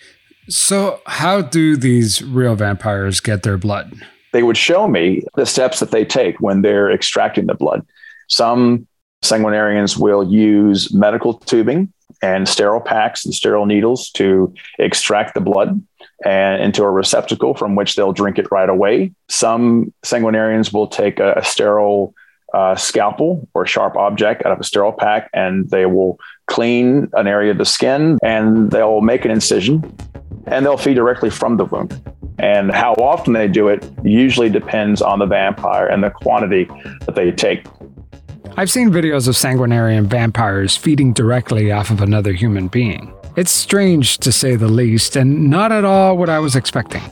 So, 0.49 1.01
how 1.07 1.41
do 1.41 1.77
these 1.77 2.21
real 2.21 2.57
vampires 2.57 3.21
get 3.21 3.43
their 3.43 3.57
blood? 3.57 3.95
They 4.33 4.43
would 4.43 4.57
show 4.57 4.89
me 4.89 5.23
the 5.37 5.47
steps 5.47 5.81
that 5.81 5.93
they 5.93 6.05
take 6.05 6.41
when 6.41 6.63
they're 6.63 6.91
extracting 6.91 7.47
the 7.47 7.55
blood. 7.55 7.87
Some 8.29 8.87
sanguinarians 9.23 9.97
will 9.97 10.31
use 10.31 10.93
medical 10.93 11.35
tubing 11.35 11.93
and 12.21 12.49
sterile 12.49 12.81
packs 12.81 13.25
and 13.25 13.35
sterile 13.35 13.67
needles 13.67 14.11
to 14.11 14.53
extract 14.79 15.35
the 15.35 15.41
blood 15.41 15.83
and 16.25 16.63
into 16.63 16.83
a 16.83 16.91
receptacle 16.91 17.55
from 17.55 17.75
which 17.75 17.97
they'll 17.97 18.13
drink 18.13 18.39
it 18.39 18.47
right 18.51 18.69
away. 18.69 19.13
Some 19.29 19.93
sanguinarians 20.05 20.73
will 20.73 20.87
take 20.87 21.21
a, 21.21 21.35
a 21.35 21.45
sterile 21.45 22.15
uh, 22.55 22.77
scalpel 22.77 23.49
or 23.55 23.67
sharp 23.67 23.97
object 23.97 24.45
out 24.45 24.53
of 24.53 24.61
a 24.61 24.65
sterile 24.65 24.93
pack 24.93 25.31
and 25.33 25.71
they 25.71 25.87
will 25.87 26.19
clean 26.47 27.09
an 27.15 27.27
area 27.27 27.51
of 27.51 27.59
the 27.59 27.65
skin 27.65 28.19
and 28.23 28.71
they'll 28.71 29.01
make 29.01 29.25
an 29.25 29.31
incision 29.31 29.97
and 30.47 30.67
they'll 30.67 30.77
feed 30.77 30.95
directly 30.95 31.31
from 31.31 31.57
the 31.57 31.65
wound. 31.65 32.01
And 32.39 32.73
how 32.73 32.95
often 32.95 33.33
they 33.33 33.49
do 33.49 33.69
it 33.69 33.89
usually 34.03 34.51
depends 34.51 35.01
on 35.01 35.19
the 35.19 35.27
vampire 35.27 35.87
and 35.87 36.03
the 36.03 36.11
quantity 36.11 36.69
that 37.07 37.15
they 37.15 37.31
take. 37.31 37.65
I've 38.55 38.71
seen 38.71 38.91
videos 38.91 39.29
of 39.29 39.35
sanguinarian 39.35 40.07
vampires 40.07 40.77
feeding 40.77 41.15
directly 41.15 41.73
off 41.73 41.91
of 41.91 42.03
another 42.03 42.33
human 42.33 42.69
being. 42.69 43.13
It's 43.35 43.51
strange 43.51 44.19
to 44.19 44.31
say 44.31 44.57
the 44.57 44.69
least, 44.69 45.17
and 45.17 45.49
not 45.49 45.73
at 45.73 45.87
all 45.87 46.19
what 46.19 46.29
I 46.29 46.39
was 46.39 46.55
expecting. 46.55 47.03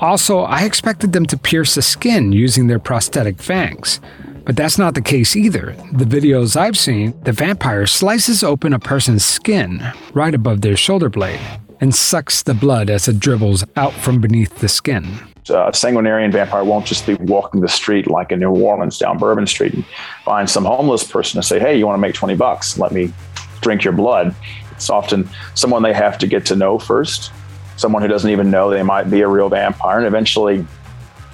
Also, 0.00 0.40
I 0.40 0.62
expected 0.62 1.12
them 1.12 1.26
to 1.26 1.36
pierce 1.36 1.74
the 1.74 1.82
skin 1.82 2.30
using 2.30 2.68
their 2.68 2.78
prosthetic 2.78 3.42
fangs. 3.42 4.00
But 4.44 4.54
that's 4.54 4.78
not 4.78 4.94
the 4.94 5.02
case 5.02 5.34
either. 5.34 5.74
The 5.92 6.04
videos 6.04 6.56
I've 6.56 6.78
seen, 6.78 7.20
the 7.24 7.32
vampire 7.32 7.86
slices 7.86 8.44
open 8.44 8.72
a 8.72 8.78
person's 8.78 9.24
skin 9.24 9.84
right 10.14 10.34
above 10.34 10.60
their 10.60 10.76
shoulder 10.76 11.08
blade 11.08 11.40
and 11.80 11.94
sucks 11.94 12.42
the 12.42 12.54
blood 12.54 12.90
as 12.90 13.08
it 13.08 13.20
dribbles 13.20 13.64
out 13.76 13.92
from 13.92 14.20
beneath 14.20 14.58
the 14.58 14.68
skin. 14.68 15.04
A 15.48 15.70
sanguinarian 15.70 16.32
vampire 16.32 16.64
won't 16.64 16.86
just 16.86 17.06
be 17.06 17.14
walking 17.14 17.60
the 17.60 17.68
street 17.68 18.10
like 18.10 18.32
in 18.32 18.40
New 18.40 18.50
Orleans 18.50 18.98
down 18.98 19.18
Bourbon 19.18 19.46
Street 19.46 19.74
and 19.74 19.84
find 20.24 20.50
some 20.50 20.64
homeless 20.64 21.04
person 21.04 21.38
and 21.38 21.44
say, 21.44 21.60
Hey, 21.60 21.78
you 21.78 21.86
want 21.86 21.96
to 21.96 22.00
make 22.00 22.14
20 22.14 22.34
bucks? 22.34 22.78
Let 22.78 22.92
me 22.92 23.12
drink 23.60 23.84
your 23.84 23.92
blood. 23.92 24.34
It's 24.72 24.90
often 24.90 25.28
someone 25.54 25.82
they 25.82 25.94
have 25.94 26.18
to 26.18 26.26
get 26.26 26.44
to 26.46 26.56
know 26.56 26.78
first, 26.78 27.32
someone 27.76 28.02
who 28.02 28.08
doesn't 28.08 28.30
even 28.30 28.50
know 28.50 28.70
they 28.70 28.82
might 28.82 29.10
be 29.10 29.20
a 29.20 29.28
real 29.28 29.48
vampire. 29.48 29.98
And 29.98 30.06
eventually, 30.06 30.66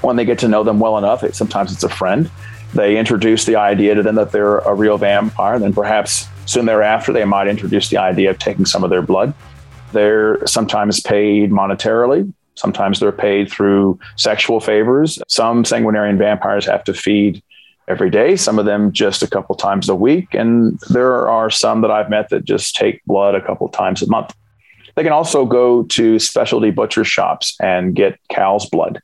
when 0.02 0.16
they 0.16 0.24
get 0.24 0.38
to 0.40 0.48
know 0.48 0.62
them 0.62 0.78
well 0.78 0.98
enough, 0.98 1.24
it, 1.24 1.34
sometimes 1.34 1.72
it's 1.72 1.82
a 1.82 1.88
friend. 1.88 2.30
They 2.74 2.96
introduce 2.96 3.44
the 3.44 3.56
idea 3.56 3.94
to 3.94 4.02
them 4.02 4.14
that 4.16 4.32
they're 4.32 4.58
a 4.58 4.74
real 4.74 4.98
vampire. 4.98 5.58
Then 5.58 5.72
perhaps 5.72 6.26
soon 6.46 6.66
thereafter, 6.66 7.12
they 7.12 7.24
might 7.24 7.48
introduce 7.48 7.88
the 7.88 7.98
idea 7.98 8.30
of 8.30 8.38
taking 8.38 8.66
some 8.66 8.84
of 8.84 8.90
their 8.90 9.02
blood. 9.02 9.34
They're 9.92 10.44
sometimes 10.46 11.00
paid 11.00 11.50
monetarily. 11.50 12.32
Sometimes 12.54 13.00
they're 13.00 13.12
paid 13.12 13.50
through 13.50 13.98
sexual 14.16 14.60
favors. 14.60 15.18
Some 15.28 15.64
sanguinarian 15.64 16.18
vampires 16.18 16.66
have 16.66 16.84
to 16.84 16.94
feed 16.94 17.42
every 17.88 18.10
day, 18.10 18.36
some 18.36 18.58
of 18.58 18.64
them 18.64 18.92
just 18.92 19.22
a 19.22 19.26
couple 19.26 19.54
times 19.54 19.88
a 19.88 19.94
week. 19.94 20.34
And 20.34 20.78
there 20.90 21.28
are 21.28 21.50
some 21.50 21.80
that 21.80 21.90
I've 21.90 22.10
met 22.10 22.28
that 22.30 22.44
just 22.44 22.76
take 22.76 23.04
blood 23.04 23.34
a 23.34 23.44
couple 23.44 23.68
times 23.68 24.02
a 24.02 24.06
month. 24.08 24.34
They 24.94 25.02
can 25.02 25.12
also 25.12 25.46
go 25.46 25.84
to 25.84 26.18
specialty 26.18 26.70
butcher 26.70 27.04
shops 27.04 27.56
and 27.60 27.94
get 27.94 28.18
cow's 28.28 28.68
blood. 28.68 29.00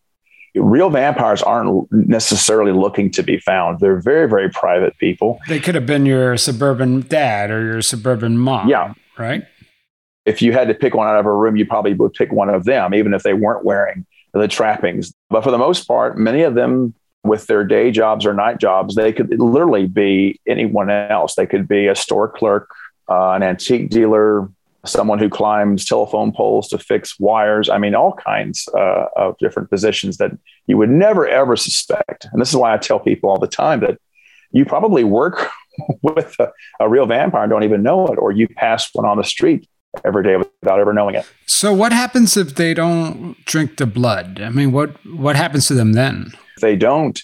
Real 0.54 0.90
vampires 0.90 1.42
aren't 1.42 1.90
necessarily 1.92 2.72
looking 2.72 3.10
to 3.12 3.22
be 3.22 3.38
found. 3.38 3.80
They're 3.80 4.00
very, 4.00 4.28
very 4.28 4.50
private 4.50 4.96
people. 4.98 5.38
They 5.48 5.60
could 5.60 5.74
have 5.74 5.86
been 5.86 6.04
your 6.04 6.36
suburban 6.36 7.02
dad 7.02 7.50
or 7.50 7.64
your 7.64 7.82
suburban 7.82 8.38
mom. 8.38 8.68
Yeah. 8.68 8.94
Right 9.18 9.44
if 10.28 10.42
you 10.42 10.52
had 10.52 10.68
to 10.68 10.74
pick 10.74 10.94
one 10.94 11.08
out 11.08 11.18
of 11.18 11.24
a 11.24 11.32
room, 11.32 11.56
you 11.56 11.64
probably 11.64 11.94
would 11.94 12.12
pick 12.12 12.30
one 12.30 12.50
of 12.50 12.64
them, 12.64 12.94
even 12.94 13.14
if 13.14 13.22
they 13.22 13.32
weren't 13.32 13.64
wearing 13.64 14.04
the 14.34 14.46
trappings. 14.46 15.12
But 15.30 15.42
for 15.42 15.50
the 15.50 15.58
most 15.58 15.88
part, 15.88 16.18
many 16.18 16.42
of 16.42 16.54
them 16.54 16.94
with 17.24 17.46
their 17.46 17.64
day 17.64 17.90
jobs 17.90 18.26
or 18.26 18.34
night 18.34 18.58
jobs, 18.58 18.94
they 18.94 19.10
could 19.10 19.40
literally 19.40 19.86
be 19.86 20.38
anyone 20.46 20.90
else. 20.90 21.34
They 21.34 21.46
could 21.46 21.66
be 21.66 21.86
a 21.86 21.94
store 21.94 22.28
clerk, 22.28 22.68
uh, 23.08 23.30
an 23.32 23.42
antique 23.42 23.88
dealer, 23.88 24.50
someone 24.84 25.18
who 25.18 25.30
climbs 25.30 25.86
telephone 25.86 26.30
poles 26.30 26.68
to 26.68 26.78
fix 26.78 27.18
wires. 27.18 27.70
I 27.70 27.78
mean, 27.78 27.94
all 27.94 28.12
kinds 28.12 28.68
uh, 28.76 29.06
of 29.16 29.36
different 29.38 29.70
positions 29.70 30.18
that 30.18 30.32
you 30.66 30.76
would 30.76 30.90
never, 30.90 31.26
ever 31.26 31.56
suspect. 31.56 32.28
And 32.32 32.40
this 32.40 32.50
is 32.50 32.56
why 32.56 32.74
I 32.74 32.76
tell 32.76 33.00
people 33.00 33.30
all 33.30 33.38
the 33.38 33.48
time 33.48 33.80
that 33.80 33.98
you 34.52 34.66
probably 34.66 35.04
work 35.04 35.48
with 36.02 36.36
a, 36.38 36.52
a 36.80 36.88
real 36.88 37.06
vampire 37.06 37.44
and 37.44 37.50
don't 37.50 37.64
even 37.64 37.82
know 37.82 38.06
it, 38.08 38.18
or 38.18 38.30
you 38.30 38.46
pass 38.46 38.90
one 38.92 39.06
on 39.06 39.16
the 39.16 39.24
street 39.24 39.66
every 40.04 40.22
day 40.22 40.36
without 40.36 40.80
ever 40.80 40.92
knowing 40.92 41.14
it. 41.14 41.26
So 41.46 41.72
what 41.72 41.92
happens 41.92 42.36
if 42.36 42.54
they 42.54 42.74
don't 42.74 43.36
drink 43.44 43.76
the 43.76 43.86
blood? 43.86 44.40
I 44.40 44.50
mean, 44.50 44.72
what 44.72 45.04
what 45.06 45.36
happens 45.36 45.66
to 45.68 45.74
them 45.74 45.92
then? 45.92 46.32
If 46.56 46.62
they 46.62 46.76
don't 46.76 47.20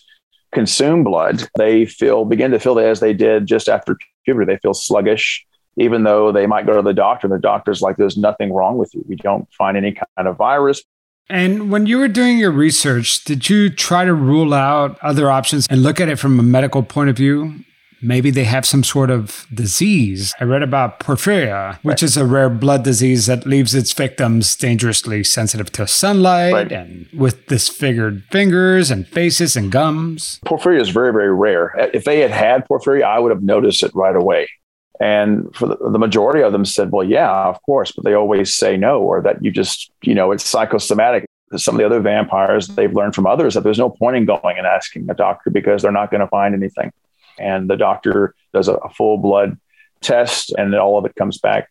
consume 0.53 1.05
blood, 1.05 1.49
they 1.57 1.87
feel 1.87 2.25
begin 2.25 2.51
to 2.53 2.59
feel 2.59 2.79
as 2.79 3.01
they 3.01 3.13
did 3.13 3.47
just 3.47 3.69
after 3.69 3.97
puberty. 4.25 4.53
They 4.53 4.59
feel 4.59 4.75
sluggish, 4.75 5.45
even 5.77 6.05
though 6.05 6.33
they 6.33 6.47
might 6.47 6.67
go 6.67 6.75
to 6.75 6.83
the 6.83 6.95
doctor. 6.95 7.27
And 7.27 7.35
the 7.35 7.41
doctor's 7.41 7.81
like, 7.83 7.97
"There's 7.97 8.17
nothing 8.17 8.53
wrong 8.53 8.79
with 8.79 8.95
you. 8.95 9.05
We 9.09 9.17
don't 9.17 9.49
find 9.53 9.77
any 9.77 9.93
kind 9.93 10.29
of 10.29 10.37
virus." 10.37 10.83
And 11.31 11.71
when 11.71 11.87
you 11.87 11.99
were 11.99 12.09
doing 12.09 12.39
your 12.39 12.51
research, 12.51 13.25
did 13.25 13.49
you 13.49 13.71
try 13.71 14.05
to 14.05 14.13
rule 14.13 14.53
out 14.53 14.99
other 15.01 15.31
options 15.31 15.67
and 15.71 15.83
look 15.83 15.99
at 15.99 16.09
it 16.09 16.19
from 16.19 16.39
a 16.39 16.43
medical 16.43 16.83
point 16.83 17.09
of 17.09 17.17
view? 17.17 17.61
Maybe 18.05 18.31
they 18.31 18.45
have 18.45 18.67
some 18.67 18.85
sort 18.85 19.11
of 19.11 19.47
disease. 19.53 20.35
I 20.41 20.45
read 20.45 20.63
about 20.63 21.01
porphyria, 21.01 21.77
which 21.83 21.95
right. 21.95 22.03
is 22.03 22.17
a 22.17 22.27
rare 22.27 22.51
blood 22.51 22.85
disease 22.85 23.27
that 23.27 23.47
leaves 23.47 23.75
its 23.75 23.93
victims 23.93 24.55
dangerously 24.55 25.25
sensitive 25.25 25.73
to 25.73 25.87
sunlight 25.87 26.53
right. 26.53 26.73
and 26.73 27.09
with 27.13 27.47
disfigured 27.47 28.25
fingers 28.31 28.91
and 28.91 29.09
faces 29.09 29.57
and 29.57 29.73
gums. 29.73 30.41
Porphyria 30.45 30.81
is 30.81 30.91
very, 30.91 31.13
very 31.13 31.33
rare. 31.33 31.79
Uh, 31.81 31.89
if 31.95 32.05
they 32.05 32.21
had 32.21 32.31
had 32.31 32.69
porphyria, 32.69 33.03
I 33.03 33.19
would 33.19 33.31
have 33.31 33.43
noticed 33.43 33.83
it 33.83 33.93
right 33.95 34.15
away. 34.15 34.49
And 35.01 35.55
for 35.55 35.67
the, 35.67 35.77
the, 35.77 35.99
majority 35.99 36.41
of 36.43 36.53
them 36.53 36.65
said, 36.65 36.93
well, 36.93 37.05
yeah, 37.05 37.31
of 37.47 37.61
course, 37.63 37.91
but 37.91 38.05
they 38.05 38.15
always 38.15 38.55
say 38.55 38.77
no, 38.77 39.01
or 39.01 39.21
that 39.23 39.45
you 39.45 39.51
just, 39.51 39.91
you 40.03 40.15
know, 40.15 40.31
it's 40.31 40.45
psychosomatic. 40.45 41.27
Some 41.57 41.75
of 41.75 41.79
the 41.79 41.87
other 41.87 42.01
vampires, 42.01 42.69
they've 42.69 42.93
learned 42.93 43.15
from 43.15 43.27
others 43.27 43.55
that 43.55 43.65
there's 43.65 43.79
no 43.79 43.91
point 43.91 44.17
in 44.17 44.25
going 44.25 44.57
and 44.57 44.67
asking 44.67 45.11
a 45.11 45.15
doctor 45.15 45.51
because 45.51 45.83
they're 45.83 45.93
not 45.93 46.11
going 46.11 46.21
to 46.21 46.29
find 46.29 46.55
anything 46.55 46.93
and 47.39 47.69
the 47.69 47.77
doctor 47.77 48.35
does 48.53 48.69
a, 48.69 48.75
a 48.75 48.91
full 48.91 49.19
blood 49.19 49.59
test 50.01 50.53
and 50.57 50.75
all 50.75 50.99
of 50.99 51.05
it 51.05 51.15
comes 51.17 51.39
back 51.39 51.71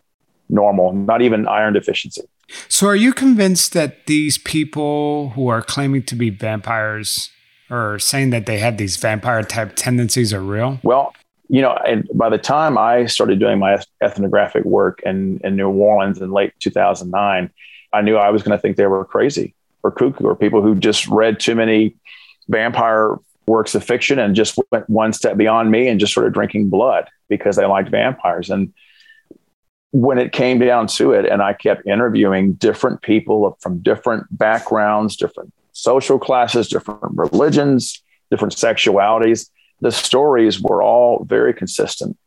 normal, 0.49 0.93
not 0.93 1.21
even 1.21 1.47
iron 1.47 1.73
deficiency. 1.73 2.21
So, 2.67 2.87
are 2.87 2.95
you 2.95 3.13
convinced 3.13 3.73
that 3.73 4.05
these 4.05 4.37
people 4.37 5.29
who 5.29 5.47
are 5.47 5.61
claiming 5.61 6.03
to 6.03 6.15
be 6.15 6.29
vampires 6.29 7.31
or 7.69 7.97
saying 7.99 8.31
that 8.31 8.45
they 8.45 8.59
have 8.59 8.77
these 8.77 8.97
vampire 8.97 9.43
type 9.43 9.73
tendencies 9.75 10.33
are 10.33 10.41
real? 10.41 10.79
Well, 10.83 11.13
you 11.47 11.61
know, 11.61 11.71
and 11.87 12.07
by 12.13 12.29
the 12.29 12.37
time 12.37 12.77
I 12.77 13.05
started 13.05 13.39
doing 13.39 13.59
my 13.59 13.77
ethnographic 14.01 14.65
work 14.65 15.01
in, 15.05 15.39
in 15.43 15.55
New 15.55 15.69
Orleans 15.69 16.21
in 16.21 16.31
late 16.31 16.53
2009, 16.59 17.49
I 17.93 18.01
knew 18.01 18.17
I 18.17 18.29
was 18.29 18.43
going 18.43 18.57
to 18.57 18.61
think 18.61 18.77
they 18.77 18.87
were 18.87 19.05
crazy 19.05 19.53
or 19.83 19.91
cuckoo 19.91 20.25
or 20.25 20.35
people 20.35 20.61
who 20.61 20.75
just 20.75 21.07
read 21.07 21.39
too 21.39 21.55
many 21.55 21.95
vampire 22.49 23.17
works 23.45 23.75
of 23.75 23.83
fiction 23.83 24.19
and 24.19 24.35
just 24.35 24.57
went 24.71 24.89
one 24.89 25.13
step 25.13 25.37
beyond 25.37 25.71
me 25.71 25.87
and 25.87 25.99
just 25.99 26.13
sort 26.13 26.27
of 26.27 26.33
drinking 26.33 26.69
blood 26.69 27.09
because 27.29 27.55
they 27.55 27.65
liked 27.65 27.89
vampires. 27.89 28.49
And 28.49 28.73
when 29.91 30.17
it 30.17 30.31
came 30.31 30.59
down 30.59 30.87
to 30.87 31.11
it, 31.11 31.25
and 31.25 31.41
I 31.41 31.53
kept 31.53 31.85
interviewing 31.85 32.53
different 32.53 33.01
people 33.01 33.57
from 33.61 33.79
different 33.79 34.25
backgrounds, 34.35 35.15
different 35.15 35.53
social 35.73 36.17
classes, 36.17 36.67
different 36.67 37.01
religions, 37.15 38.01
different 38.31 38.55
sexualities, 38.55 39.49
the 39.81 39.91
stories 39.91 40.61
were 40.61 40.81
all 40.81 41.25
very 41.25 41.53
consistent. 41.53 42.17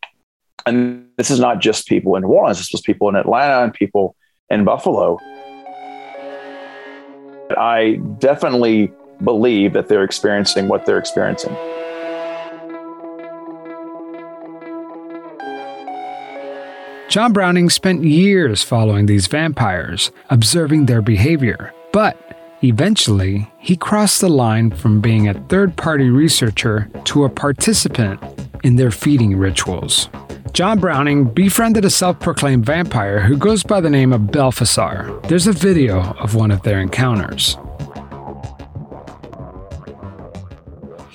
And 0.67 1.09
this 1.17 1.31
is 1.31 1.41
not 1.41 1.61
just 1.61 1.87
people 1.87 2.17
in 2.17 2.23
New 2.23 2.29
Orleans, 2.29 2.59
this 2.59 2.73
was 2.73 2.83
people 2.83 3.09
in 3.09 3.17
Atlanta 3.17 3.65
and 3.65 3.73
people 3.73 4.15
in 4.51 4.65
Buffalo. 4.65 5.19
I 7.57 8.01
definitely 8.19 8.93
believe 9.23 9.73
that 9.73 9.89
they're 9.89 10.05
experiencing 10.05 10.69
what 10.69 10.87
they're 10.87 10.99
experiencing. 10.99 11.57
John 17.09 17.33
Browning 17.33 17.71
spent 17.71 18.05
years 18.05 18.63
following 18.63 19.07
these 19.07 19.27
vampires, 19.27 20.11
observing 20.29 20.87
their 20.87 21.01
behavior, 21.01 21.73
but 21.93 22.19
eventually 22.63 23.51
he 23.59 23.77
crossed 23.77 24.21
the 24.21 24.29
line 24.29 24.71
from 24.71 25.01
being 25.01 25.29
a 25.29 25.41
third 25.49 25.77
party 25.77 26.11
researcher 26.11 26.91
to 27.05 27.25
a 27.25 27.31
participant 27.31 28.21
in 28.65 28.77
their 28.77 28.91
feeding 28.91 29.37
rituals. 29.37 30.09
John 30.53 30.81
Browning 30.81 31.25
befriended 31.25 31.85
a 31.85 31.91
self 31.91 32.19
proclaimed 32.19 32.67
vampire 32.67 33.21
who 33.21 33.37
goes 33.37 33.63
by 33.63 33.81
the 33.81 33.91
name 33.91 34.13
of 34.13 34.23
Belfazar. 34.23 35.27
There's 35.29 35.47
a 35.47 35.53
video 35.53 36.01
of 36.19 36.35
one 36.35 36.51
of 36.51 36.63
their 36.63 36.81
encounters. 36.81 37.57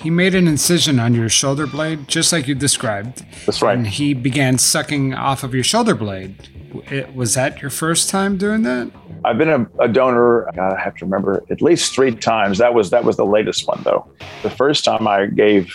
He 0.02 0.10
made 0.10 0.34
an 0.34 0.48
incision 0.48 0.98
on 0.98 1.14
your 1.14 1.28
shoulder 1.28 1.66
blade, 1.66 2.08
just 2.08 2.32
like 2.32 2.48
you 2.48 2.56
described. 2.56 3.24
That's 3.46 3.62
right. 3.62 3.76
And 3.76 3.86
he 3.86 4.14
began 4.14 4.58
sucking 4.58 5.14
off 5.14 5.44
of 5.44 5.54
your 5.54 5.62
shoulder 5.62 5.94
blade. 5.94 6.48
It, 6.90 7.14
was 7.14 7.34
that 7.34 7.62
your 7.62 7.70
first 7.70 8.10
time 8.10 8.36
doing 8.36 8.62
that? 8.62 8.90
I've 9.24 9.38
been 9.38 9.48
a, 9.48 9.66
a 9.78 9.86
donor. 9.86 10.48
I 10.58 10.80
have 10.80 10.96
to 10.96 11.04
remember 11.04 11.44
at 11.50 11.62
least 11.62 11.94
three 11.94 12.12
times. 12.12 12.58
That 12.58 12.74
was 12.74 12.90
that 12.90 13.04
was 13.04 13.16
the 13.16 13.26
latest 13.26 13.68
one, 13.68 13.80
though. 13.84 14.10
The 14.42 14.50
first 14.50 14.84
time 14.84 15.06
I 15.06 15.26
gave 15.26 15.72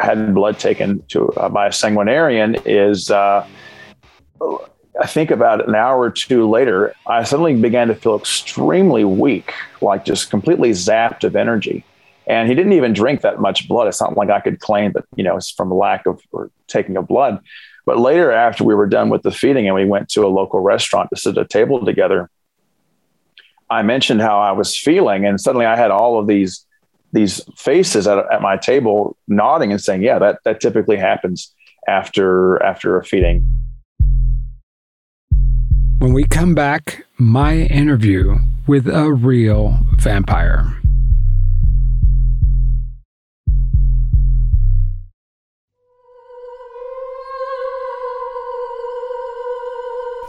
had 0.00 0.34
blood 0.34 0.58
taken 0.58 1.00
to 1.08 1.28
uh, 1.34 1.48
by 1.48 1.66
a 1.66 1.70
sanguinarian 1.70 2.60
is 2.66 3.12
uh, 3.12 3.46
I 5.00 5.06
think 5.06 5.30
about 5.30 5.66
an 5.68 5.76
hour 5.76 6.00
or 6.00 6.10
two 6.10 6.48
later, 6.50 6.94
I 7.06 7.22
suddenly 7.22 7.54
began 7.54 7.86
to 7.88 7.94
feel 7.94 8.16
extremely 8.16 9.04
weak, 9.04 9.54
like 9.80 10.04
just 10.04 10.30
completely 10.30 10.70
zapped 10.70 11.22
of 11.22 11.36
energy. 11.36 11.84
And 12.28 12.48
he 12.48 12.54
didn't 12.54 12.74
even 12.74 12.92
drink 12.92 13.22
that 13.22 13.40
much 13.40 13.66
blood. 13.68 13.88
It's 13.88 14.00
not 14.00 14.16
like 14.16 14.28
I 14.28 14.40
could 14.40 14.60
claim 14.60 14.92
that, 14.92 15.04
you 15.16 15.24
know, 15.24 15.36
it's 15.36 15.50
from 15.50 15.70
lack 15.70 16.06
of 16.06 16.20
or 16.30 16.50
taking 16.66 16.96
of 16.96 17.08
blood. 17.08 17.40
But 17.86 17.98
later, 17.98 18.30
after 18.30 18.64
we 18.64 18.74
were 18.74 18.86
done 18.86 19.08
with 19.08 19.22
the 19.22 19.30
feeding 19.30 19.66
and 19.66 19.74
we 19.74 19.86
went 19.86 20.10
to 20.10 20.26
a 20.26 20.28
local 20.28 20.60
restaurant 20.60 21.08
to 21.08 21.18
sit 21.18 21.38
at 21.38 21.44
a 21.44 21.48
table 21.48 21.84
together, 21.84 22.28
I 23.70 23.82
mentioned 23.82 24.20
how 24.20 24.38
I 24.40 24.52
was 24.52 24.76
feeling, 24.76 25.26
and 25.26 25.40
suddenly 25.40 25.66
I 25.66 25.76
had 25.76 25.90
all 25.90 26.18
of 26.18 26.26
these 26.26 26.64
these 27.12 27.42
faces 27.56 28.06
at, 28.06 28.18
at 28.30 28.42
my 28.42 28.58
table 28.58 29.16
nodding 29.26 29.72
and 29.72 29.80
saying, 29.80 30.02
"Yeah, 30.02 30.18
that 30.18 30.40
that 30.44 30.60
typically 30.60 30.96
happens 30.96 31.54
after 31.86 32.62
after 32.62 32.98
a 32.98 33.04
feeding." 33.04 33.46
When 35.98 36.12
we 36.12 36.24
come 36.24 36.54
back, 36.54 37.06
my 37.18 37.56
interview 37.56 38.38
with 38.66 38.86
a 38.86 39.12
real 39.12 39.80
vampire. 39.96 40.77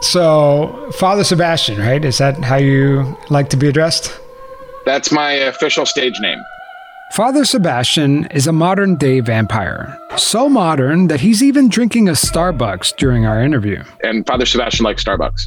So, 0.10 0.90
Father 0.94 1.22
Sebastiaan, 1.22 1.78
right? 1.78 2.04
Is 2.04 2.18
that 2.18 2.36
how 2.40 2.56
you 2.56 3.16
like 3.30 3.48
to 3.50 3.58
be 3.58 3.68
addressed? 3.68 4.20
That's 4.84 5.12
my 5.12 5.34
official 5.34 5.86
stage 5.86 6.20
name. 6.20 6.40
Father 7.14 7.42
Sebastiaan 7.42 8.34
is 8.34 8.48
a 8.48 8.52
modern 8.52 8.96
day 8.96 9.20
vampire. 9.20 10.00
So 10.18 10.50
modern 10.50 11.10
that 11.10 11.20
he's 11.20 11.44
even 11.44 11.70
drinking 11.70 12.10
a 12.10 12.14
Starbucks 12.14 12.96
during 12.98 13.28
our 13.28 13.40
interview. 13.44 13.84
And 14.04 14.26
Father 14.26 14.46
Sebastiaan 14.46 14.82
likes 14.82 15.04
Starbucks. 15.04 15.46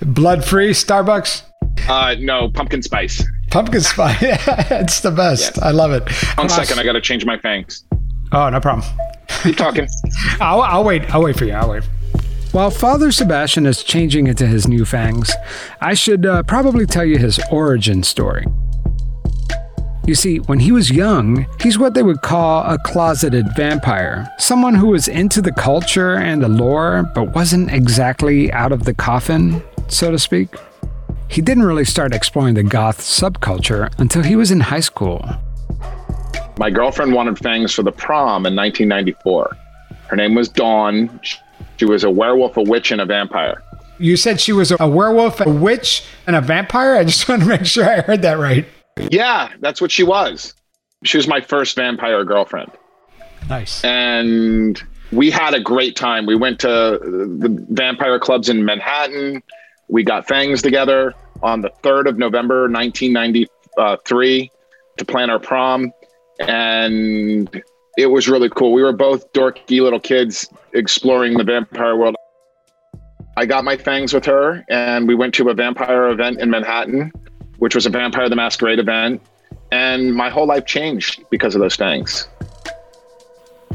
Blood 0.14 0.44
free 0.44 0.72
Starbucks? 0.72 1.42
Uh, 1.88 2.16
no, 2.18 2.50
pumpkin 2.50 2.82
spice. 2.82 3.24
Pumpkin 3.50 3.80
spice. 3.80 4.18
it's 4.20 5.00
the 5.00 5.10
best. 5.10 5.56
Yes. 5.56 5.62
I 5.62 5.70
love 5.70 5.92
it. 5.92 6.02
One 6.36 6.50
second, 6.50 6.78
I 6.78 6.84
got 6.84 6.92
to 6.92 7.00
change 7.00 7.24
my 7.24 7.38
fangs. 7.38 7.82
Oh, 8.32 8.50
no 8.50 8.60
problem. 8.60 8.86
Keep 9.42 9.56
talking. 9.56 9.88
I'll, 10.40 10.60
I'll 10.60 10.84
wait. 10.84 11.02
I'll 11.14 11.22
wait 11.22 11.38
for 11.38 11.46
you. 11.46 11.54
I'll 11.54 11.70
wait. 11.70 11.84
While 12.56 12.70
Father 12.70 13.08
Sebastiaan 13.08 13.66
is 13.66 13.82
changing 13.82 14.28
into 14.28 14.46
his 14.46 14.66
new 14.66 14.86
fangs, 14.86 15.30
I 15.82 15.92
should 15.92 16.24
uh, 16.24 16.42
probably 16.44 16.86
tell 16.86 17.04
you 17.04 17.18
his 17.18 17.38
origin 17.50 18.02
story. 18.02 18.46
You 20.06 20.14
see, 20.14 20.38
when 20.38 20.60
he 20.60 20.72
was 20.72 20.90
young, 20.90 21.44
he's 21.60 21.78
what 21.78 21.92
they 21.92 22.02
would 22.02 22.22
call 22.22 22.62
a 22.62 22.78
closeted 22.78 23.44
vampire. 23.54 24.26
Someone 24.38 24.74
who 24.74 24.86
was 24.86 25.06
into 25.06 25.42
the 25.42 25.52
culture 25.52 26.14
and 26.14 26.42
the 26.42 26.48
lore, 26.48 27.04
but 27.14 27.34
wasn't 27.34 27.70
exactly 27.70 28.50
out 28.52 28.72
of 28.72 28.84
the 28.84 28.94
coffin, 28.94 29.62
so 29.88 30.10
to 30.10 30.18
speak. 30.18 30.48
He 31.28 31.42
didn't 31.42 31.64
really 31.64 31.84
start 31.84 32.14
exploring 32.14 32.54
the 32.54 32.62
goth 32.62 33.02
subculture 33.02 33.92
until 33.98 34.22
he 34.22 34.34
was 34.34 34.50
in 34.50 34.60
high 34.60 34.80
school. 34.80 35.28
My 36.56 36.70
girlfriend 36.70 37.12
wanted 37.12 37.38
fangs 37.38 37.74
for 37.74 37.82
the 37.82 37.92
prom 37.92 38.46
in 38.46 38.56
1994. 38.56 39.54
Her 40.06 40.16
name 40.16 40.34
was 40.34 40.48
Dawn. 40.48 41.20
She 41.78 41.84
was 41.84 42.04
a 42.04 42.10
werewolf, 42.10 42.56
a 42.56 42.62
witch, 42.62 42.90
and 42.90 43.00
a 43.00 43.06
vampire. 43.06 43.62
You 43.98 44.16
said 44.16 44.40
she 44.40 44.52
was 44.52 44.72
a 44.78 44.88
werewolf, 44.88 45.40
a 45.40 45.48
witch, 45.48 46.04
and 46.26 46.36
a 46.36 46.40
vampire? 46.40 46.96
I 46.96 47.04
just 47.04 47.28
want 47.28 47.42
to 47.42 47.48
make 47.48 47.66
sure 47.66 47.84
I 47.88 48.00
heard 48.00 48.22
that 48.22 48.38
right. 48.38 48.66
Yeah, 49.10 49.50
that's 49.60 49.80
what 49.80 49.90
she 49.90 50.02
was. 50.02 50.54
She 51.04 51.16
was 51.16 51.28
my 51.28 51.40
first 51.40 51.76
vampire 51.76 52.24
girlfriend. 52.24 52.72
Nice. 53.48 53.84
And 53.84 54.82
we 55.12 55.30
had 55.30 55.54
a 55.54 55.60
great 55.60 55.96
time. 55.96 56.26
We 56.26 56.34
went 56.34 56.58
to 56.60 56.68
the 56.68 57.66
vampire 57.70 58.18
clubs 58.18 58.48
in 58.48 58.64
Manhattan. 58.64 59.42
We 59.88 60.02
got 60.02 60.26
fangs 60.26 60.62
together 60.62 61.14
on 61.42 61.60
the 61.60 61.70
3rd 61.82 62.08
of 62.08 62.18
November, 62.18 62.62
1993 62.68 64.50
to 64.96 65.04
plan 65.04 65.30
our 65.30 65.38
prom. 65.38 65.92
And 66.40 67.62
it 67.96 68.06
was 68.06 68.28
really 68.28 68.50
cool. 68.50 68.72
We 68.72 68.82
were 68.82 68.92
both 68.92 69.32
dorky 69.32 69.80
little 69.80 70.00
kids 70.00 70.48
exploring 70.72 71.38
the 71.38 71.44
vampire 71.44 71.96
world. 71.96 72.14
I 73.38 73.46
got 73.46 73.64
my 73.64 73.76
fangs 73.76 74.14
with 74.14 74.24
her, 74.26 74.64
and 74.68 75.08
we 75.08 75.14
went 75.14 75.34
to 75.34 75.48
a 75.48 75.54
vampire 75.54 76.08
event 76.08 76.40
in 76.40 76.50
Manhattan, 76.50 77.12
which 77.58 77.74
was 77.74 77.86
a 77.86 77.90
Vampire 77.90 78.28
the 78.28 78.36
Masquerade 78.36 78.78
event. 78.78 79.20
And 79.72 80.14
my 80.14 80.30
whole 80.30 80.46
life 80.46 80.64
changed 80.66 81.24
because 81.30 81.54
of 81.54 81.60
those 81.60 81.76
fangs. 81.76 82.28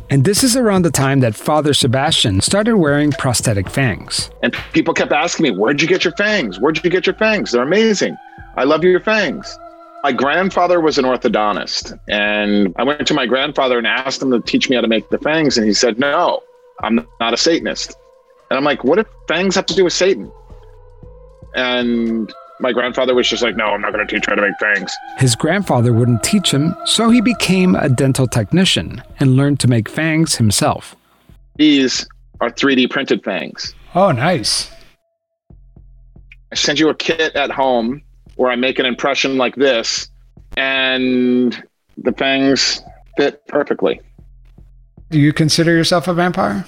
And 0.09 0.25
this 0.25 0.43
is 0.43 0.57
around 0.57 0.81
the 0.81 0.91
time 0.91 1.21
that 1.21 1.35
Father 1.35 1.71
Sebastiaan 1.71 2.41
started 2.41 2.77
wearing 2.77 3.11
prosthetic 3.11 3.69
fangs. 3.69 4.29
And 4.43 4.55
people 4.73 4.93
kept 4.93 5.11
asking 5.11 5.43
me, 5.43 5.51
Where'd 5.51 5.81
you 5.81 5.87
get 5.87 6.03
your 6.03 6.13
fangs? 6.15 6.59
Where'd 6.59 6.83
you 6.83 6.89
get 6.89 7.05
your 7.05 7.15
fangs? 7.15 7.51
They're 7.51 7.63
amazing. 7.63 8.17
I 8.57 8.65
love 8.65 8.83
your 8.83 8.99
fangs. 8.99 9.57
My 10.03 10.11
grandfather 10.11 10.81
was 10.81 10.97
an 10.97 11.05
orthodontist, 11.05 11.97
and 12.09 12.73
I 12.77 12.83
went 12.83 13.05
to 13.05 13.13
my 13.13 13.27
grandfather 13.27 13.77
and 13.77 13.85
asked 13.85 14.21
him 14.21 14.31
to 14.31 14.39
teach 14.39 14.67
me 14.67 14.75
how 14.75 14.81
to 14.81 14.87
make 14.87 15.09
the 15.09 15.19
fangs, 15.19 15.57
and 15.57 15.67
he 15.67 15.73
said, 15.73 15.99
"No, 15.99 16.41
I'm 16.81 17.07
not 17.19 17.33
a 17.33 17.37
Satanist." 17.37 17.95
And 18.49 18.57
I'm 18.57 18.63
like, 18.63 18.83
"What 18.83 18.97
if 18.97 19.05
fangs 19.27 19.55
have 19.55 19.67
to 19.67 19.75
do 19.75 19.83
with 19.83 19.93
Satan?" 19.93 20.31
And 21.53 22.33
my 22.59 22.71
grandfather 22.71 23.13
was 23.13 23.29
just 23.29 23.43
like, 23.43 23.55
"No, 23.55 23.65
I'm 23.65 23.81
not 23.81 23.93
going 23.93 24.05
to 24.05 24.11
teach 24.11 24.25
you 24.27 24.31
how 24.31 24.41
to 24.41 24.41
make 24.41 24.57
fangs." 24.59 24.91
His 25.19 25.35
grandfather 25.35 25.93
wouldn't 25.93 26.23
teach 26.23 26.51
him, 26.51 26.75
so 26.85 27.11
he 27.11 27.21
became 27.21 27.75
a 27.75 27.87
dental 27.87 28.25
technician 28.25 29.03
and 29.19 29.35
learned 29.35 29.59
to 29.59 29.67
make 29.67 29.87
fangs 29.87 30.37
himself. 30.37 30.95
These 31.57 32.07
are 32.39 32.49
3D 32.49 32.87
printed 32.89 33.23
fangs. 33.23 33.75
Oh, 33.93 34.11
nice. 34.11 34.71
I 36.51 36.55
send 36.55 36.79
you 36.79 36.89
a 36.89 36.95
kit 36.95 37.35
at 37.35 37.51
home 37.51 38.01
where 38.41 38.49
I 38.49 38.55
make 38.55 38.79
an 38.79 38.87
impression 38.87 39.37
like 39.37 39.53
this, 39.55 40.09
and 40.57 41.63
the 41.95 42.11
fangs 42.13 42.81
fit 43.15 43.45
perfectly. 43.45 44.01
Do 45.11 45.19
you 45.19 45.31
consider 45.31 45.71
yourself 45.71 46.07
a 46.07 46.13
vampire? 46.15 46.65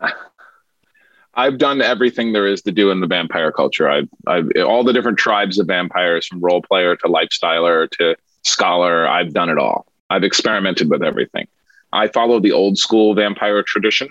I've 1.34 1.56
done 1.56 1.80
everything 1.80 2.32
there 2.32 2.48
is 2.48 2.62
to 2.62 2.72
do 2.72 2.90
in 2.90 2.98
the 2.98 3.06
vampire 3.06 3.52
culture. 3.52 3.88
I've, 3.88 4.08
I've 4.26 4.50
all 4.66 4.82
the 4.82 4.92
different 4.92 5.18
tribes 5.18 5.60
of 5.60 5.68
vampires, 5.68 6.26
from 6.26 6.40
role 6.40 6.62
player 6.62 6.96
to 6.96 7.06
lifestyler 7.06 7.88
to 7.92 8.16
scholar. 8.42 9.06
I've 9.06 9.32
done 9.32 9.50
it 9.50 9.58
all. 9.58 9.86
I've 10.10 10.24
experimented 10.24 10.90
with 10.90 11.04
everything. 11.04 11.46
I 11.92 12.08
follow 12.08 12.40
the 12.40 12.50
old 12.50 12.76
school 12.76 13.14
vampire 13.14 13.62
tradition, 13.62 14.08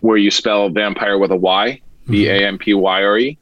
where 0.00 0.16
you 0.16 0.30
spell 0.30 0.70
vampire 0.70 1.18
with 1.18 1.32
a 1.32 1.36
Y, 1.36 1.82
V 2.06 2.28
A 2.28 2.46
M 2.48 2.56
P 2.56 2.72
Y 2.72 3.02
R 3.04 3.18
E. 3.18 3.38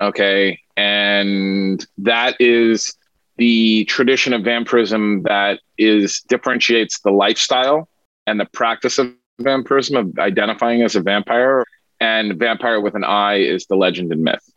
Okay, 0.00 0.60
and 0.78 1.84
that 1.98 2.36
is 2.38 2.94
the 3.36 3.84
tradition 3.86 4.32
of 4.32 4.42
vampirism 4.42 5.24
that 5.24 5.58
is 5.76 6.20
differentiates 6.28 7.00
the 7.00 7.10
lifestyle 7.10 7.88
and 8.28 8.38
the 8.38 8.46
practice 8.46 8.96
of 8.96 9.12
vampirism 9.40 9.96
of 9.96 10.18
identifying 10.20 10.82
as 10.82 10.94
a 10.94 11.00
vampire 11.00 11.64
and 12.00 12.38
vampire 12.38 12.80
with 12.80 12.94
an 12.94 13.02
I 13.02 13.38
is 13.38 13.66
the 13.66 13.74
legend 13.74 14.12
and 14.12 14.22
myth. 14.22 14.52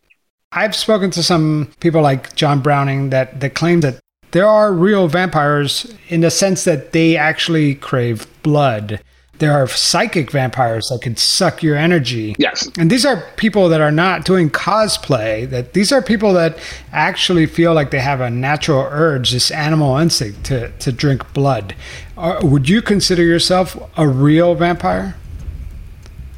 I've 0.52 0.76
spoken 0.76 1.10
to 1.12 1.24
some 1.24 1.72
people 1.80 2.04
like 2.04 2.36
John 2.36 2.62
Browning 2.62 3.10
that, 3.10 3.40
that 3.40 3.56
claim 3.56 3.82
that 3.82 4.00
there 4.30 4.48
are 4.48 4.72
real 4.72 5.08
vampires 5.08 5.92
in 6.10 6.22
the 6.22 6.30
sense 6.30 6.66
that 6.66 6.92
they 6.92 7.18
actually 7.18 7.76
crave 7.76 8.28
blood 8.44 9.02
there 9.42 9.52
are 9.52 9.68
psychic 9.68 10.30
vampires 10.30 10.90
that 10.90 11.02
can 11.02 11.18
suck 11.18 11.64
your 11.64 11.76
energy. 11.76 12.36
Yes. 12.38 12.70
And 12.78 12.92
these 12.92 13.08
are 13.08 13.24
people 13.38 13.70
that 13.70 13.82
are 13.82 13.92
not 13.92 14.24
doing 14.24 14.52
cosplay, 14.52 15.50
that 15.50 15.74
these 15.74 15.92
are 15.92 16.00
people 16.00 16.32
that 16.34 16.60
actually 16.94 17.48
feel 17.48 17.74
like 17.74 17.90
they 17.90 18.00
have 18.00 18.22
a 18.22 18.30
natural 18.30 18.88
urge, 18.92 19.32
this 19.32 19.50
animal 19.50 19.98
instinct 19.98 20.44
to, 20.46 20.72
to 20.78 20.92
drink 20.92 21.34
blood. 21.34 21.76
Are, 22.18 22.46
would 22.46 22.70
you 22.70 22.84
consider 22.84 23.24
yourself 23.24 23.76
a 23.98 24.08
real 24.08 24.54
vampire? 24.54 25.16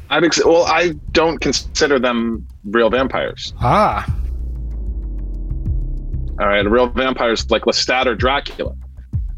I've 0.08 0.24
ex- 0.24 0.42
well, 0.42 0.64
I 0.64 0.94
don't 1.12 1.38
consider 1.42 1.98
them 1.98 2.46
real 2.64 2.88
vampires. 2.88 3.52
Ah. 3.60 4.06
All 6.40 6.46
right, 6.48 6.64
a 6.64 6.70
real 6.70 6.86
vampire 6.86 7.32
is 7.32 7.50
like 7.50 7.62
Lestat 7.64 8.06
or 8.06 8.14
Dracula 8.14 8.74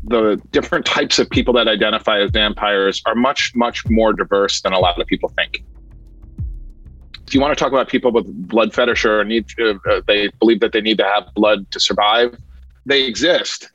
the 0.08 0.40
different 0.52 0.86
types 0.86 1.18
of 1.18 1.28
people 1.30 1.52
that 1.54 1.68
identify 1.68 2.20
as 2.20 2.30
vampires 2.30 3.02
are 3.06 3.14
much, 3.14 3.52
much 3.54 3.84
more 3.88 4.12
diverse 4.12 4.60
than 4.60 4.72
a 4.72 4.78
lot 4.78 5.00
of 5.00 5.06
people 5.06 5.32
think. 5.36 5.64
If 7.26 7.34
you 7.34 7.40
want 7.40 7.56
to 7.56 7.62
talk 7.62 7.72
about 7.72 7.88
people 7.88 8.12
with 8.12 8.26
blood 8.48 8.72
fetish 8.72 9.04
or 9.04 9.24
need, 9.24 9.46
uh, 9.60 10.00
they 10.06 10.28
believe 10.38 10.60
that 10.60 10.72
they 10.72 10.80
need 10.80 10.98
to 10.98 11.04
have 11.04 11.24
blood 11.34 11.70
to 11.72 11.80
survive, 11.80 12.36
they 12.84 13.02
exist. 13.02 13.70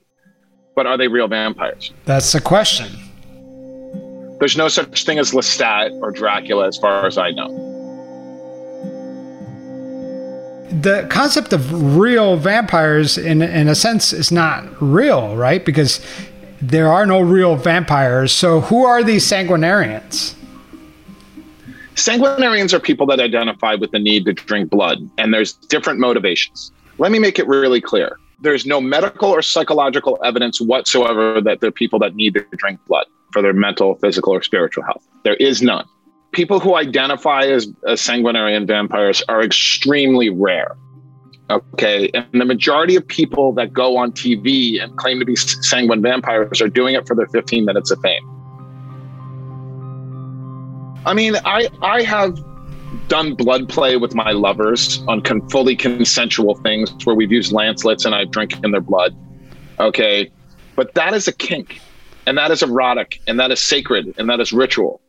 But 0.73 0.87
are 0.87 0.97
they 0.97 1.09
real 1.09 1.27
vampires? 1.27 1.91
That's 2.05 2.31
the 2.31 2.39
question. 2.39 2.87
There's 4.39 4.55
no 4.55 4.69
such 4.69 5.03
thing 5.05 5.19
as 5.19 5.31
Lestat 5.31 5.91
or 6.01 6.11
Dracula, 6.11 6.67
as 6.67 6.77
far 6.77 7.05
as 7.05 7.17
I 7.17 7.31
know 7.31 7.70
the 10.71 11.07
concept 11.10 11.53
of 11.53 11.97
real 11.97 12.38
vampires 12.38 13.17
in 13.17 13.41
in 13.41 13.67
a 13.67 13.75
sense 13.75 14.13
is 14.13 14.31
not 14.31 14.81
real, 14.81 15.36
right? 15.36 15.63
Because 15.65 16.05
there 16.62 16.88
are 16.88 17.05
no 17.05 17.21
real 17.21 17.55
vampires. 17.55 18.31
So 18.31 18.62
who 18.62 18.86
are 18.86 19.03
these 19.03 19.25
sanguinarians? 19.25 20.36
Sanguinarians 21.95 22.73
are 22.73 22.79
people 22.79 23.05
that 23.07 23.19
identify 23.19 23.75
with 23.75 23.91
the 23.91 23.99
need 23.99 24.25
to 24.25 24.34
drink 24.34 24.69
blood, 24.69 25.10
and 25.17 25.34
there's 25.34 25.53
different 25.53 25.99
motivations. 25.99 26.71
Let 26.97 27.12
me 27.12 27.19
make 27.19 27.38
it 27.38 27.47
really 27.47 27.81
clear. 27.81 28.17
There's 28.39 28.65
no 28.65 28.79
medical 28.81 29.29
or 29.29 29.41
psychological 29.41 30.17
evidence 30.23 30.62
whatsoever 30.62 31.41
that 31.41 31.60
they're 31.60 31.71
people 31.71 31.99
that 31.99 32.15
need 32.15 32.34
to 32.36 32.45
drink 32.55 32.79
blood 32.88 33.05
for 33.31 33.41
their 33.41 33.53
mental, 33.53 33.95
physical, 33.95 34.34
or 34.34 34.41
spiritual 34.41 34.84
health. 34.84 35.05
There 35.23 35.36
is 35.36 35.62
none. 35.62 35.86
People 36.31 36.59
who 36.59 36.75
identify 36.75 37.41
as, 37.41 37.67
as 37.87 38.01
sanguinarian 38.01 38.65
vampires 38.65 39.21
are 39.27 39.43
extremely 39.43 40.29
rare. 40.29 40.77
Okay. 41.49 42.09
And 42.13 42.39
the 42.39 42.45
majority 42.45 42.95
of 42.95 43.05
people 43.05 43.51
that 43.53 43.73
go 43.73 43.97
on 43.97 44.13
TV 44.13 44.81
and 44.81 44.95
claim 44.97 45.19
to 45.19 45.25
be 45.25 45.35
sanguine 45.35 46.01
vampires 46.01 46.61
are 46.61 46.69
doing 46.69 46.95
it 46.95 47.05
for 47.05 47.15
their 47.15 47.27
15 47.27 47.65
minutes 47.65 47.91
of 47.91 47.99
fame. 48.01 48.27
I 51.05 51.13
mean, 51.13 51.35
I 51.43 51.67
I 51.81 52.03
have 52.03 52.39
done 53.07 53.33
blood 53.33 53.67
play 53.67 53.97
with 53.97 54.13
my 54.15 54.31
lovers 54.31 55.03
on 55.07 55.21
con- 55.21 55.47
fully 55.49 55.75
consensual 55.75 56.55
things 56.55 56.93
where 57.05 57.15
we've 57.15 57.31
used 57.31 57.51
lancelets 57.51 58.05
and 58.05 58.15
I've 58.15 58.31
drank 58.31 58.63
in 58.63 58.71
their 58.71 58.81
blood. 58.81 59.15
Okay. 59.79 60.31
But 60.75 60.93
that 60.93 61.13
is 61.13 61.27
a 61.27 61.33
kink 61.33 61.81
and 62.25 62.37
that 62.37 62.51
is 62.51 62.63
erotic 62.63 63.19
and 63.27 63.39
that 63.39 63.51
is 63.51 63.59
sacred 63.59 64.13
and 64.17 64.29
that 64.29 64.39
is 64.39 64.53
ritual. 64.53 65.00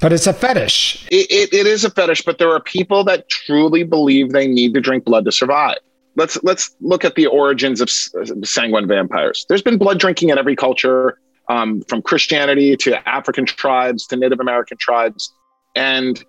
But 0.00 0.12
it's 0.12 0.26
a 0.26 0.32
fetish. 0.32 1.06
It, 1.10 1.30
it, 1.30 1.52
it 1.52 1.66
is 1.66 1.84
a 1.84 1.90
fetish, 1.90 2.22
but 2.22 2.38
there 2.38 2.50
are 2.50 2.60
people 2.60 3.04
that 3.04 3.28
truly 3.28 3.82
believe 3.82 4.30
they 4.30 4.46
need 4.46 4.74
to 4.74 4.80
drink 4.80 5.04
blood 5.04 5.24
to 5.24 5.32
survive. 5.32 5.78
Let's 6.16 6.42
let's 6.42 6.74
look 6.80 7.04
at 7.04 7.14
the 7.14 7.26
origins 7.26 7.80
of 7.80 7.90
sanguine 7.90 8.88
vampires. 8.88 9.46
There's 9.48 9.62
been 9.62 9.78
blood 9.78 10.00
drinking 10.00 10.30
in 10.30 10.38
every 10.38 10.56
culture 10.56 11.18
um, 11.48 11.82
from 11.82 12.02
Christianity 12.02 12.76
to 12.76 13.08
African 13.08 13.46
tribes 13.46 14.06
to 14.08 14.16
Native 14.16 14.40
American 14.40 14.78
tribes. 14.78 15.32
And 15.74 16.22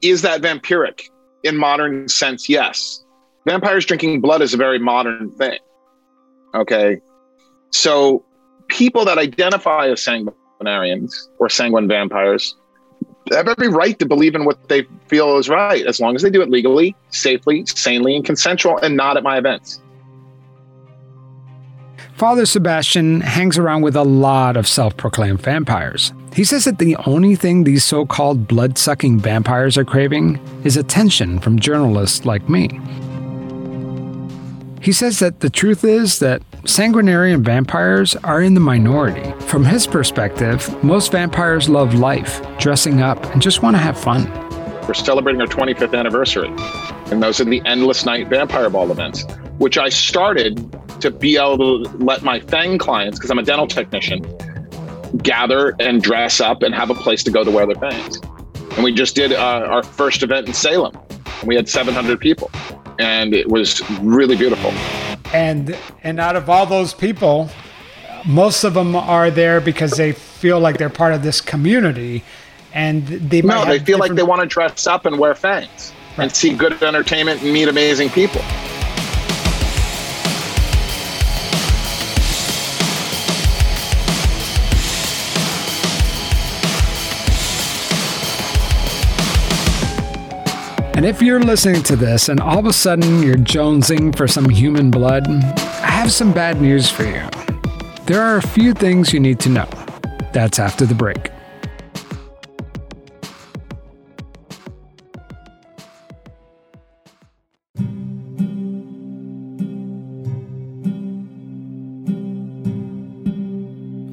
is 0.00 0.22
that 0.22 0.40
vampiric 0.40 1.02
in 1.44 1.56
modern 1.56 2.08
sense? 2.08 2.48
Yes. 2.48 3.04
Vampires 3.46 3.84
drinking 3.84 4.20
blood 4.20 4.42
is 4.42 4.54
a 4.54 4.56
very 4.56 4.78
modern 4.78 5.32
thing. 5.32 5.58
Okay. 6.54 7.00
So 7.72 8.24
people 8.68 9.04
that 9.04 9.18
identify 9.18 9.88
as 9.88 10.02
sanguinarians 10.60 11.28
or 11.38 11.48
sanguine 11.48 11.88
vampires 11.88 12.56
have 13.32 13.48
every 13.48 13.68
right 13.68 13.98
to 13.98 14.06
believe 14.06 14.34
in 14.34 14.44
what 14.44 14.68
they 14.68 14.86
feel 15.06 15.36
is 15.36 15.48
right, 15.48 15.84
as 15.86 16.00
long 16.00 16.16
as 16.16 16.22
they 16.22 16.30
do 16.30 16.40
it 16.40 16.50
legally, 16.50 16.96
safely, 17.10 17.64
sanely, 17.66 18.16
and 18.16 18.24
consensual, 18.24 18.78
and 18.78 18.96
not 18.96 19.16
at 19.16 19.22
my 19.22 19.38
events. 19.38 19.80
Father 22.14 22.42
Sebastiaan 22.42 23.22
hangs 23.22 23.58
around 23.58 23.82
with 23.82 23.94
a 23.94 24.02
lot 24.02 24.56
of 24.56 24.66
self 24.66 24.96
proclaimed 24.96 25.40
vampires. 25.40 26.12
He 26.34 26.42
says 26.44 26.64
that 26.64 26.78
the 26.78 26.96
only 27.06 27.36
thing 27.36 27.64
these 27.64 27.84
so 27.84 28.04
called 28.06 28.48
blood 28.48 28.76
sucking 28.78 29.20
vampires 29.20 29.76
are 29.78 29.84
craving 29.84 30.40
is 30.64 30.76
attention 30.76 31.38
from 31.38 31.58
journalists 31.58 32.24
like 32.24 32.48
me. 32.48 32.80
He 34.80 34.92
says 34.92 35.18
that 35.18 35.40
the 35.40 35.50
truth 35.50 35.84
is 35.84 36.18
that 36.18 36.42
sanguinarian 36.68 37.40
vampires 37.40 38.14
are 38.16 38.42
in 38.42 38.52
the 38.52 38.60
minority. 38.60 39.32
From 39.46 39.64
his 39.64 39.86
perspective, 39.86 40.84
most 40.84 41.10
vampires 41.10 41.66
love 41.66 41.94
life, 41.94 42.42
dressing 42.58 43.00
up, 43.00 43.24
and 43.32 43.40
just 43.40 43.62
want 43.62 43.74
to 43.74 43.80
have 43.80 43.98
fun. 43.98 44.30
We're 44.86 44.92
celebrating 44.92 45.40
our 45.40 45.46
25th 45.46 45.98
anniversary, 45.98 46.50
and 47.10 47.22
those 47.22 47.40
are 47.40 47.46
the 47.46 47.62
Endless 47.64 48.04
Night 48.04 48.28
Vampire 48.28 48.68
Ball 48.68 48.90
events, 48.90 49.24
which 49.56 49.78
I 49.78 49.88
started 49.88 50.70
to 51.00 51.10
be 51.10 51.38
able 51.38 51.56
to 51.56 51.90
let 51.96 52.22
my 52.22 52.38
FANG 52.38 52.76
clients, 52.76 53.18
because 53.18 53.30
I'm 53.30 53.38
a 53.38 53.42
dental 53.42 53.66
technician, 53.66 54.22
gather 55.22 55.74
and 55.80 56.02
dress 56.02 56.38
up 56.38 56.62
and 56.62 56.74
have 56.74 56.90
a 56.90 56.94
place 56.94 57.24
to 57.24 57.30
go 57.30 57.44
to 57.44 57.50
wear 57.50 57.64
their 57.64 57.76
fangs. 57.76 58.20
And 58.72 58.84
we 58.84 58.92
just 58.92 59.16
did 59.16 59.32
uh, 59.32 59.66
our 59.70 59.82
first 59.82 60.22
event 60.22 60.48
in 60.48 60.52
Salem, 60.52 60.94
and 61.40 61.48
we 61.48 61.56
had 61.56 61.66
700 61.66 62.20
people, 62.20 62.50
and 62.98 63.32
it 63.32 63.48
was 63.48 63.80
really 64.00 64.36
beautiful. 64.36 64.70
And 65.32 65.76
and 66.02 66.18
out 66.18 66.36
of 66.36 66.48
all 66.48 66.66
those 66.66 66.94
people, 66.94 67.50
most 68.26 68.64
of 68.64 68.74
them 68.74 68.96
are 68.96 69.30
there 69.30 69.60
because 69.60 69.92
they 69.92 70.12
feel 70.12 70.60
like 70.60 70.78
they're 70.78 70.88
part 70.88 71.12
of 71.12 71.22
this 71.22 71.40
community, 71.40 72.24
and 72.72 73.06
they 73.06 73.42
no, 73.42 73.64
they 73.64 73.78
feel 73.78 73.98
like 73.98 74.14
they 74.14 74.22
want 74.22 74.40
to 74.40 74.46
dress 74.46 74.86
up 74.86 75.06
and 75.06 75.18
wear 75.18 75.34
fangs 75.34 75.92
right. 76.16 76.24
and 76.24 76.34
see 76.34 76.54
good 76.54 76.82
entertainment 76.82 77.42
and 77.42 77.52
meet 77.52 77.68
amazing 77.68 78.08
people. 78.10 78.42
And 90.98 91.06
if 91.06 91.22
you're 91.22 91.38
listening 91.38 91.84
to 91.84 91.94
this 91.94 92.28
and 92.28 92.40
all 92.40 92.58
of 92.58 92.66
a 92.66 92.72
sudden 92.72 93.22
you're 93.22 93.36
jonesing 93.36 94.16
for 94.16 94.26
some 94.26 94.48
human 94.48 94.90
blood, 94.90 95.28
I 95.28 95.92
have 95.92 96.10
some 96.12 96.32
bad 96.32 96.60
news 96.60 96.90
for 96.90 97.04
you. 97.04 97.22
There 98.06 98.20
are 98.20 98.38
a 98.38 98.42
few 98.42 98.74
things 98.74 99.12
you 99.12 99.20
need 99.20 99.38
to 99.38 99.48
know. 99.48 99.68
That's 100.32 100.58
after 100.58 100.86
the 100.86 100.96
break. 100.96 101.30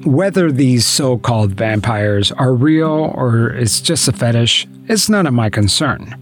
Whether 0.04 0.52
these 0.52 0.86
so 0.86 1.18
called 1.18 1.50
vampires 1.54 2.30
are 2.30 2.54
real 2.54 3.10
or 3.16 3.48
it's 3.48 3.80
just 3.80 4.06
a 4.06 4.12
fetish, 4.12 4.68
it's 4.86 5.08
none 5.08 5.26
of 5.26 5.34
my 5.34 5.50
concern. 5.50 6.16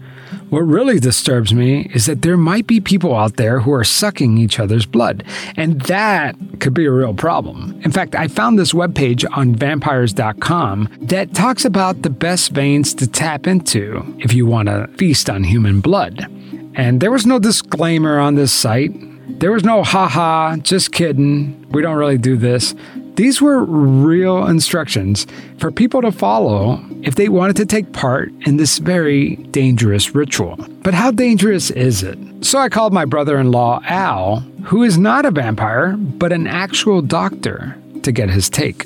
What 0.49 0.61
really 0.61 0.99
disturbs 0.99 1.53
me 1.53 1.89
is 1.93 2.05
that 2.05 2.21
there 2.21 2.37
might 2.37 2.67
be 2.67 2.79
people 2.79 3.15
out 3.15 3.37
there 3.37 3.61
who 3.61 3.73
are 3.73 3.83
sucking 3.83 4.37
each 4.37 4.59
other's 4.59 4.85
blood, 4.85 5.23
and 5.57 5.81
that 5.81 6.35
could 6.59 6.73
be 6.73 6.85
a 6.85 6.91
real 6.91 7.15
problem. 7.15 7.81
In 7.83 7.91
fact, 7.91 8.13
I 8.13 8.27
found 8.27 8.59
this 8.59 8.71
webpage 8.71 9.25
on 9.35 9.55
vampires.com 9.55 10.89
that 11.01 11.33
talks 11.33 11.65
about 11.65 12.03
the 12.03 12.11
best 12.11 12.51
veins 12.51 12.93
to 12.95 13.07
tap 13.07 13.47
into 13.47 14.15
if 14.19 14.33
you 14.33 14.45
want 14.45 14.67
to 14.67 14.87
feast 14.97 15.29
on 15.29 15.43
human 15.43 15.81
blood. 15.81 16.27
And 16.75 17.01
there 17.01 17.11
was 17.11 17.25
no 17.25 17.39
disclaimer 17.39 18.19
on 18.19 18.35
this 18.35 18.51
site. 18.51 18.91
There 19.39 19.51
was 19.51 19.63
no 19.63 19.83
haha, 19.83 20.57
just 20.57 20.91
kidding, 20.91 21.65
we 21.71 21.81
don't 21.81 21.97
really 21.97 22.19
do 22.19 22.37
this. 22.37 22.75
These 23.15 23.41
were 23.41 23.63
real 23.63 24.45
instructions 24.45 25.25
for 25.57 25.71
people 25.71 26.01
to 26.01 26.11
follow 26.11 26.83
if 27.01 27.15
they 27.15 27.29
wanted 27.29 27.55
to 27.57 27.65
take 27.65 27.93
part 27.93 28.31
in 28.45 28.57
this 28.57 28.77
very 28.77 29.37
dangerous 29.51 30.13
ritual. 30.13 30.57
But 30.83 30.93
how 30.93 31.11
dangerous 31.11 31.71
is 31.71 32.03
it? 32.03 32.19
So 32.41 32.59
I 32.59 32.67
called 32.67 32.91
my 32.91 33.05
brother 33.05 33.39
in 33.39 33.51
law, 33.51 33.79
Al, 33.85 34.41
who 34.65 34.83
is 34.83 34.97
not 34.97 35.25
a 35.25 35.31
vampire, 35.31 35.95
but 35.95 36.33
an 36.33 36.45
actual 36.45 37.01
doctor, 37.01 37.77
to 38.03 38.11
get 38.11 38.29
his 38.29 38.49
take. 38.49 38.85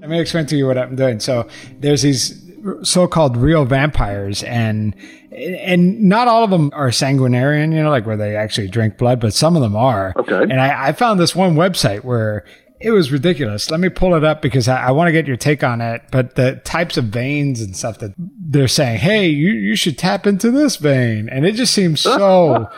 Let 0.00 0.10
me 0.10 0.20
explain 0.20 0.46
to 0.46 0.56
you 0.56 0.66
what 0.66 0.78
I'm 0.78 0.96
doing. 0.96 1.20
So 1.20 1.48
there's 1.80 2.02
these 2.02 2.42
so-called 2.82 3.36
real 3.36 3.66
vampires 3.66 4.42
and 4.44 4.94
and 5.34 6.02
not 6.02 6.28
all 6.28 6.44
of 6.44 6.50
them 6.50 6.70
are 6.74 6.88
sanguinarian, 6.88 7.74
you 7.74 7.82
know, 7.82 7.90
like 7.90 8.06
where 8.06 8.16
they 8.16 8.36
actually 8.36 8.68
drink 8.68 8.98
blood, 8.98 9.20
but 9.20 9.34
some 9.34 9.56
of 9.56 9.62
them 9.62 9.76
are. 9.76 10.12
Okay. 10.16 10.42
And 10.42 10.60
I, 10.60 10.88
I 10.88 10.92
found 10.92 11.18
this 11.18 11.34
one 11.34 11.54
website 11.54 12.04
where 12.04 12.44
it 12.80 12.90
was 12.90 13.10
ridiculous. 13.10 13.70
Let 13.70 13.80
me 13.80 13.88
pull 13.88 14.14
it 14.14 14.24
up 14.24 14.42
because 14.42 14.68
I, 14.68 14.88
I 14.88 14.90
want 14.92 15.08
to 15.08 15.12
get 15.12 15.26
your 15.26 15.36
take 15.36 15.64
on 15.64 15.80
it. 15.80 16.02
But 16.10 16.34
the 16.34 16.60
types 16.64 16.96
of 16.96 17.04
veins 17.06 17.60
and 17.60 17.76
stuff 17.76 17.98
that 17.98 18.12
they're 18.18 18.68
saying, 18.68 18.98
hey, 18.98 19.26
you, 19.28 19.52
you 19.52 19.76
should 19.76 19.98
tap 19.98 20.26
into 20.26 20.50
this 20.50 20.76
vein. 20.76 21.28
And 21.28 21.46
it 21.46 21.52
just 21.52 21.74
seems 21.74 22.00
so, 22.02 22.68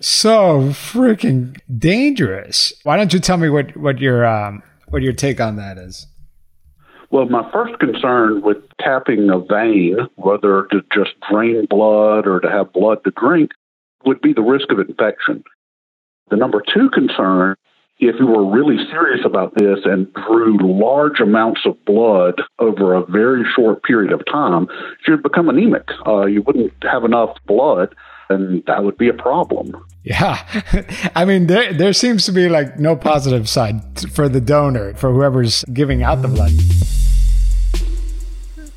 so 0.00 0.70
freaking 0.70 1.58
dangerous. 1.78 2.72
Why 2.82 2.96
don't 2.96 3.12
you 3.12 3.20
tell 3.20 3.36
me 3.36 3.48
what, 3.48 3.76
what 3.76 3.98
your, 3.98 4.26
um, 4.26 4.62
what 4.88 5.02
your 5.02 5.12
take 5.12 5.40
on 5.40 5.56
that 5.56 5.78
is? 5.78 6.06
Well, 7.12 7.26
my 7.26 7.48
first 7.52 7.78
concern 7.78 8.40
with 8.40 8.56
tapping 8.80 9.28
a 9.28 9.38
vein, 9.38 9.98
whether 10.16 10.66
to 10.70 10.80
just 10.94 11.10
drain 11.30 11.66
blood 11.68 12.26
or 12.26 12.40
to 12.40 12.50
have 12.50 12.72
blood 12.72 13.04
to 13.04 13.10
drink, 13.10 13.50
would 14.06 14.22
be 14.22 14.32
the 14.32 14.40
risk 14.40 14.72
of 14.72 14.78
infection. 14.78 15.44
The 16.30 16.36
number 16.36 16.62
two 16.62 16.88
concern, 16.88 17.56
if 17.98 18.16
you 18.18 18.26
were 18.26 18.50
really 18.50 18.78
serious 18.90 19.26
about 19.26 19.54
this 19.56 19.80
and 19.84 20.10
drew 20.14 20.56
large 20.62 21.20
amounts 21.20 21.60
of 21.66 21.84
blood 21.84 22.40
over 22.58 22.94
a 22.94 23.04
very 23.04 23.44
short 23.54 23.82
period 23.82 24.12
of 24.12 24.24
time, 24.24 24.66
you'd 25.06 25.22
become 25.22 25.50
anemic. 25.50 25.90
Uh, 26.06 26.24
you 26.24 26.40
wouldn't 26.40 26.72
have 26.82 27.04
enough 27.04 27.36
blood 27.46 27.94
and 28.30 28.64
that 28.66 28.84
would 28.84 28.96
be 28.96 29.08
a 29.08 29.14
problem. 29.14 29.76
Yeah. 30.04 30.42
I 31.14 31.24
mean, 31.24 31.46
there, 31.46 31.72
there 31.72 31.92
seems 31.92 32.24
to 32.26 32.32
be 32.32 32.48
like 32.48 32.78
no 32.78 32.96
positive 32.96 33.48
side 33.48 34.10
for 34.12 34.28
the 34.28 34.40
donor, 34.40 34.94
for 34.94 35.12
whoever's 35.12 35.64
giving 35.72 36.02
out 36.02 36.22
the 36.22 36.28
blood. 36.28 36.52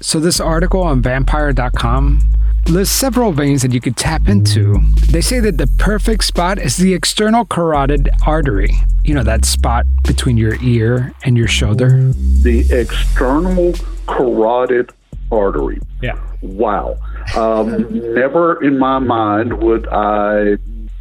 So, 0.01 0.19
this 0.19 0.39
article 0.39 0.83
on 0.83 1.01
vampire.com 1.01 2.19
lists 2.67 2.95
several 2.95 3.31
veins 3.31 3.61
that 3.63 3.73
you 3.73 3.81
could 3.81 3.97
tap 3.97 4.27
into. 4.27 4.77
They 5.09 5.21
say 5.21 5.39
that 5.39 5.57
the 5.57 5.67
perfect 5.79 6.23
spot 6.23 6.59
is 6.59 6.77
the 6.77 6.93
external 6.93 7.45
carotid 7.45 8.09
artery. 8.25 8.69
You 9.03 9.15
know, 9.15 9.23
that 9.23 9.45
spot 9.45 9.85
between 10.03 10.37
your 10.37 10.61
ear 10.61 11.13
and 11.23 11.37
your 11.37 11.47
shoulder? 11.47 12.11
The 12.13 12.71
external 12.71 13.73
carotid 14.07 14.91
artery. 15.31 15.79
Yeah. 16.01 16.19
Wow. 16.41 16.97
Um, 17.35 18.13
never 18.13 18.63
in 18.63 18.77
my 18.77 18.99
mind 18.99 19.61
would 19.61 19.87
I 19.87 20.57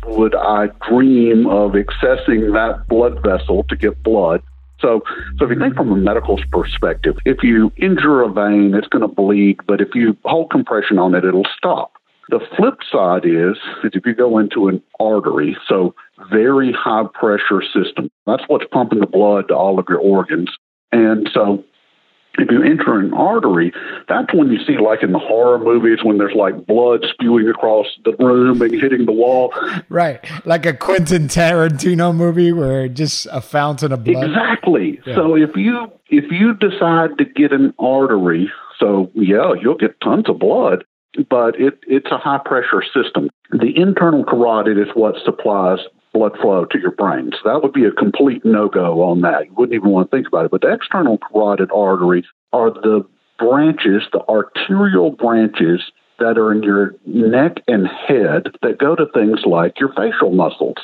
would 0.07 0.35
I 0.35 0.69
dream 0.89 1.47
of 1.47 1.73
accessing 1.73 2.53
that 2.53 2.87
blood 2.89 3.23
vessel 3.23 3.65
to 3.65 3.77
get 3.77 4.03
blood. 4.03 4.43
So, 4.81 5.03
so 5.39 5.47
if 5.47 5.51
you 5.51 5.59
think 5.59 5.77
from 5.77 5.93
a 5.93 5.97
medical 5.97 6.39
perspective, 6.51 7.17
if 7.25 7.43
you 7.43 7.73
injure 7.77 8.23
a 8.23 8.31
vein, 8.31 8.75
it's 8.75 8.89
going 8.89 9.03
to 9.03 9.09
bleed, 9.09 9.61
but 9.67 9.81
if 9.81 9.89
you 9.95 10.17
hold 10.25 10.51
compression 10.51 10.99
on 10.99 11.15
it, 11.15 11.25
it'll 11.25 11.47
stop. 11.57 11.93
The 12.29 12.41
flip 12.57 12.79
side 12.91 13.25
is, 13.25 13.57
is 13.85 13.93
if 13.95 14.07
you 14.07 14.15
go 14.15 14.39
into 14.39 14.69
an 14.69 14.83
artery, 14.99 15.57
so 15.69 15.95
very 16.31 16.73
high 16.73 17.05
pressure 17.13 17.63
system, 17.63 18.11
that's 18.27 18.43
what's 18.47 18.65
pumping 18.73 19.01
the 19.01 19.07
blood 19.07 19.49
to 19.49 19.55
all 19.55 19.79
of 19.79 19.87
your 19.89 19.99
organs. 19.99 20.51
And 20.91 21.29
so 21.33 21.65
if 22.39 22.51
you 22.51 22.63
enter 22.63 22.99
an 22.99 23.13
artery, 23.15 23.73
that's 24.09 24.33
when 24.35 24.51
you 24.51 24.59
see, 24.65 24.77
like 24.79 25.03
in 25.03 25.13
the 25.13 25.19
horror 25.19 25.59
movies, 25.59 25.99
when 26.03 26.19
there's 26.19 26.35
like 26.35 26.67
blood 26.67 27.05
spewing 27.13 27.49
across 27.49 27.87
the 28.05 28.13
room 28.19 28.61
and 28.63 28.73
hitting 28.73 29.07
the 29.07 29.13
wall. 29.13 29.53
Right. 29.89 30.25
Like 30.45 30.67
a 30.67 30.75
Quentin 30.75 31.29
Tarantino 31.29 32.15
movie 32.15 32.53
where 32.53 32.89
just 32.89 33.27
a 33.31 33.41
fountain 33.41 33.93
of 33.93 34.05
blood. 34.05 34.25
Exactly. 34.25 35.01
Yeah. 35.07 35.15
So 35.15 35.37
if 35.37 35.57
you 35.57 35.93
if 36.09 36.31
you 36.31 36.55
decide 36.55 37.19
to 37.19 37.25
get 37.25 37.53
an 37.53 37.75
artery, 37.79 38.51
so 38.79 39.11
yeah, 39.15 39.53
you'll 39.61 39.77
get 39.77 40.01
tons 40.01 40.29
of 40.29 40.39
blood, 40.39 40.85
but 41.31 41.59
it, 41.61 41.79
it's 41.87 42.11
a 42.11 42.19
high 42.19 42.41
pressure 42.45 42.83
system. 42.83 43.31
The 43.51 43.73
internal 43.77 44.25
carotid 44.25 44.79
is 44.79 44.89
what 44.95 45.15
supplies 45.25 45.79
blood 46.15 46.33
flow 46.41 46.65
to 46.65 46.79
your 46.79 46.93
brain. 46.93 47.33
So 47.33 47.51
that 47.51 47.63
would 47.63 47.75
be 47.75 47.85
a 47.85 47.91
complete 47.91 48.45
no 48.45 48.69
go 48.69 49.03
on 49.03 49.21
that. 49.23 49.47
You 49.47 49.55
wouldn't 49.55 49.75
even 49.75 49.91
want 49.91 50.11
to 50.11 50.17
think 50.17 50.29
about 50.29 50.47
it. 50.47 50.51
But 50.51 50.63
the 50.63 50.73
external 50.73 51.19
carotid 51.19 51.71
arteries 51.75 52.25
are 52.53 52.71
the 52.71 53.05
branches, 53.39 54.05
the 54.13 54.23
arterial 54.29 55.11
branches 55.11 55.83
that 56.21 56.39
are 56.39 56.53
in 56.53 56.63
your 56.63 56.95
neck 57.05 57.59
and 57.67 57.87
head 57.89 58.47
that 58.63 58.79
go 58.79 58.95
to 58.95 59.07
things 59.13 59.41
like 59.45 59.79
your 59.81 59.93
facial 59.93 60.31
muscles. 60.31 60.77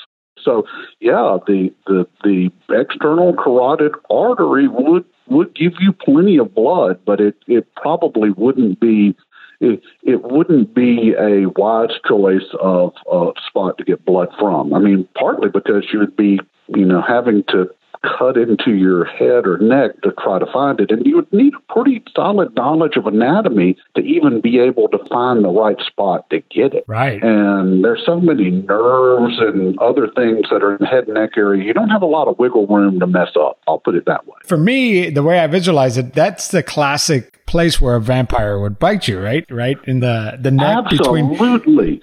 So 0.42 0.64
yeah, 1.00 1.38
the 1.46 1.72
the, 1.86 2.06
the 2.24 2.50
external 2.70 3.34
carotid 3.34 3.92
artery 4.10 4.68
would 4.68 5.04
would 5.28 5.54
give 5.54 5.74
you 5.78 5.92
plenty 5.92 6.38
of 6.38 6.54
blood, 6.54 7.00
but 7.06 7.20
it, 7.20 7.36
it 7.46 7.72
probably 7.76 8.30
wouldn't 8.30 8.80
be 8.80 9.14
it, 9.60 9.82
it 10.02 10.22
wouldn't 10.22 10.74
be 10.74 11.14
a 11.18 11.46
wise 11.50 11.90
choice 12.06 12.46
of 12.60 12.92
a 13.10 13.30
spot 13.46 13.78
to 13.78 13.84
get 13.84 14.04
blood 14.04 14.28
from. 14.38 14.72
I 14.72 14.78
mean, 14.78 15.06
partly 15.14 15.50
because 15.50 15.86
you 15.92 15.98
would 15.98 16.16
be, 16.16 16.40
you 16.68 16.84
know, 16.84 17.02
having 17.02 17.44
to 17.48 17.70
cut 18.02 18.36
into 18.36 18.72
your 18.72 19.04
head 19.04 19.46
or 19.46 19.58
neck 19.58 20.00
to 20.02 20.12
try 20.12 20.38
to 20.38 20.46
find 20.52 20.80
it. 20.80 20.90
And 20.90 21.04
you 21.04 21.16
would 21.16 21.32
need 21.32 21.52
a 21.54 21.72
pretty 21.72 22.02
solid 22.14 22.54
knowledge 22.54 22.96
of 22.96 23.06
anatomy 23.06 23.76
to 23.94 24.02
even 24.02 24.40
be 24.40 24.58
able 24.58 24.88
to 24.88 24.98
find 25.08 25.44
the 25.44 25.48
right 25.48 25.78
spot 25.80 26.28
to 26.30 26.40
get 26.50 26.74
it. 26.74 26.84
Right. 26.86 27.22
And 27.22 27.84
there's 27.84 28.02
so 28.04 28.20
many 28.20 28.50
nerves 28.50 29.38
and 29.38 29.78
other 29.78 30.08
things 30.08 30.46
that 30.50 30.62
are 30.62 30.72
in 30.72 30.78
the 30.80 30.86
head 30.86 31.04
and 31.04 31.14
neck 31.14 31.30
area. 31.36 31.62
You 31.62 31.74
don't 31.74 31.90
have 31.90 32.02
a 32.02 32.06
lot 32.06 32.28
of 32.28 32.38
wiggle 32.38 32.66
room 32.66 33.00
to 33.00 33.06
mess 33.06 33.30
up. 33.38 33.58
I'll 33.68 33.78
put 33.78 33.94
it 33.94 34.06
that 34.06 34.26
way. 34.26 34.36
For 34.46 34.56
me, 34.56 35.10
the 35.10 35.22
way 35.22 35.40
I 35.40 35.46
visualize 35.46 35.98
it, 35.98 36.14
that's 36.14 36.48
the 36.48 36.62
classic 36.62 37.44
place 37.46 37.80
where 37.80 37.96
a 37.96 38.00
vampire 38.00 38.60
would 38.60 38.78
bite 38.78 39.08
you, 39.08 39.20
right? 39.20 39.44
Right 39.50 39.76
in 39.84 40.00
the 40.00 40.38
the 40.40 40.50
neck 40.50 40.84
Absolutely. 40.86 41.22
between. 41.22 41.54
Absolutely 41.54 42.02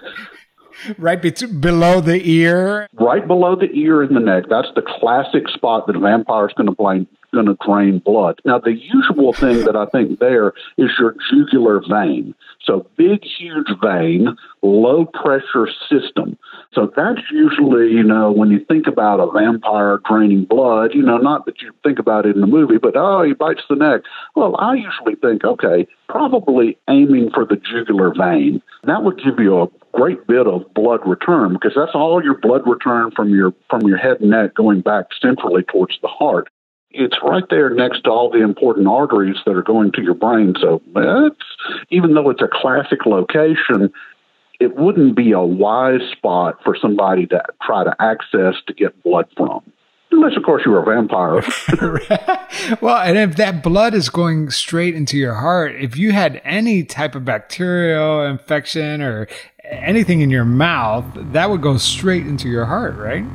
right 0.98 1.22
be- 1.22 1.32
below 1.32 2.02
the 2.02 2.22
ear. 2.30 2.88
Right 2.94 3.26
below 3.26 3.56
the 3.56 3.72
ear 3.74 4.02
and 4.02 4.16
the 4.16 4.20
neck. 4.20 4.46
That's 4.50 4.70
the 4.76 4.82
classic 4.82 5.48
spot 5.50 5.88
that 5.88 5.96
a 5.96 6.00
vampire 6.00 6.48
is 6.48 6.54
going 6.54 6.68
to 6.68 6.76
blame 6.76 7.08
going 7.34 7.46
to 7.46 7.58
drain 7.66 8.00
blood. 8.00 8.42
Now, 8.46 8.60
the 8.60 8.74
usual 8.74 9.34
thing 9.34 9.66
that 9.66 9.76
I 9.76 9.86
think 9.88 10.20
there 10.20 10.54
is 10.78 10.90
your 11.00 11.16
jugular 11.30 11.82
vein. 11.88 12.34
So, 12.64 12.88
big, 12.98 13.24
huge 13.24 13.68
vein, 13.82 14.36
low 14.62 15.06
pressure 15.06 15.68
system. 15.90 16.38
So, 16.74 16.92
that's 16.96 17.22
usually, 17.32 17.92
you 17.92 18.04
know, 18.04 18.32
when 18.32 18.50
you 18.50 18.64
think 18.66 18.88
about 18.88 19.20
a 19.20 19.32
vampire 19.32 20.00
draining 20.08 20.46
blood, 20.46 20.92
you 20.94 21.04
know, 21.04 21.18
not 21.18 21.46
that 21.46 21.62
you 21.62 21.72
think 21.84 22.00
about 22.00 22.26
it 22.26 22.36
in 22.36 22.42
the 22.42 22.48
movie, 22.48 22.78
but 22.78 22.96
oh, 22.96 23.24
he 23.24 23.34
bites 23.34 23.64
the 23.70 23.76
neck. 23.76 24.02
Well, 24.36 24.56
I 24.58 24.76
usually 24.76 25.16
think, 25.16 25.44
okay, 25.44 25.88
probably 26.10 26.78
aiming 26.90 27.32
for 27.34 27.46
the 27.46 27.58
jugular 27.58 28.14
vein. 28.18 28.62
That 28.84 29.04
would 29.04 29.22
give 29.24 29.40
you 29.40 29.62
a 29.62 29.68
great 29.94 30.26
bit 30.28 30.48
of 30.48 30.74
blood 30.74 31.00
return 31.06 31.54
because 31.54 31.74
that's 31.76 31.96
all 31.96 32.24
your 32.24 32.38
blood 32.38 32.62
return 32.68 33.12
from 33.16 33.30
your 33.30 33.54
from 33.70 33.82
your 33.88 33.98
head 33.98 34.20
and 34.22 34.30
neck 34.30 34.54
going 34.54 34.82
back 34.82 35.06
centrally 35.22 35.64
towards 35.64 35.98
the 36.02 36.08
heart 36.08 36.50
it's 36.92 37.18
right 37.24 37.44
there 37.50 37.70
next 37.70 38.04
to 38.04 38.10
all 38.10 38.30
the 38.30 38.42
important 38.42 38.88
arteries 38.88 39.38
that 39.46 39.56
are 39.56 39.64
going 39.64 39.92
to 39.94 40.02
your 40.02 40.14
brain. 40.14 40.56
So 40.60 40.82
it's, 40.96 41.46
even 41.90 42.14
though 42.14 42.30
it's 42.30 42.42
a 42.42 42.48
classic 42.52 43.06
location, 43.06 43.92
it 44.60 44.76
wouldn't 44.76 45.16
be 45.16 45.32
a 45.32 45.42
wise 45.42 46.02
spot 46.12 46.60
for 46.64 46.76
somebody 46.82 47.28
to 47.28 47.44
try 47.62 47.84
to 47.84 47.96
access 48.00 48.56
to 48.68 48.74
get 48.74 49.04
blood 49.04 49.28
from. 49.36 49.62
Unless, 50.10 50.38
of 50.38 50.44
course, 50.44 50.64
you 50.66 50.72
were 50.72 50.82
a 50.82 50.86
vampire. 50.86 51.44
well, 52.82 52.98
and 52.98 53.18
if 53.18 53.36
that 53.36 53.62
blood 53.62 53.94
is 53.94 54.10
going 54.10 54.50
straight 54.50 54.96
into 54.96 55.18
your 55.18 55.36
heart, 55.36 55.76
if 55.76 55.98
you 55.98 56.14
had 56.14 56.42
any 56.44 56.84
type 56.84 57.14
of 57.14 57.26
bacterial 57.26 58.24
infection 58.24 59.02
or 59.02 59.28
anything 59.70 60.22
in 60.22 60.30
your 60.30 60.46
mouth, 60.46 61.06
that 61.16 61.50
would 61.50 61.62
go 61.62 61.78
straight 61.78 62.26
into 62.26 62.48
your 62.48 62.66
heart, 62.66 62.96
right? 62.98 63.26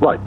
Right. 0.00 0.20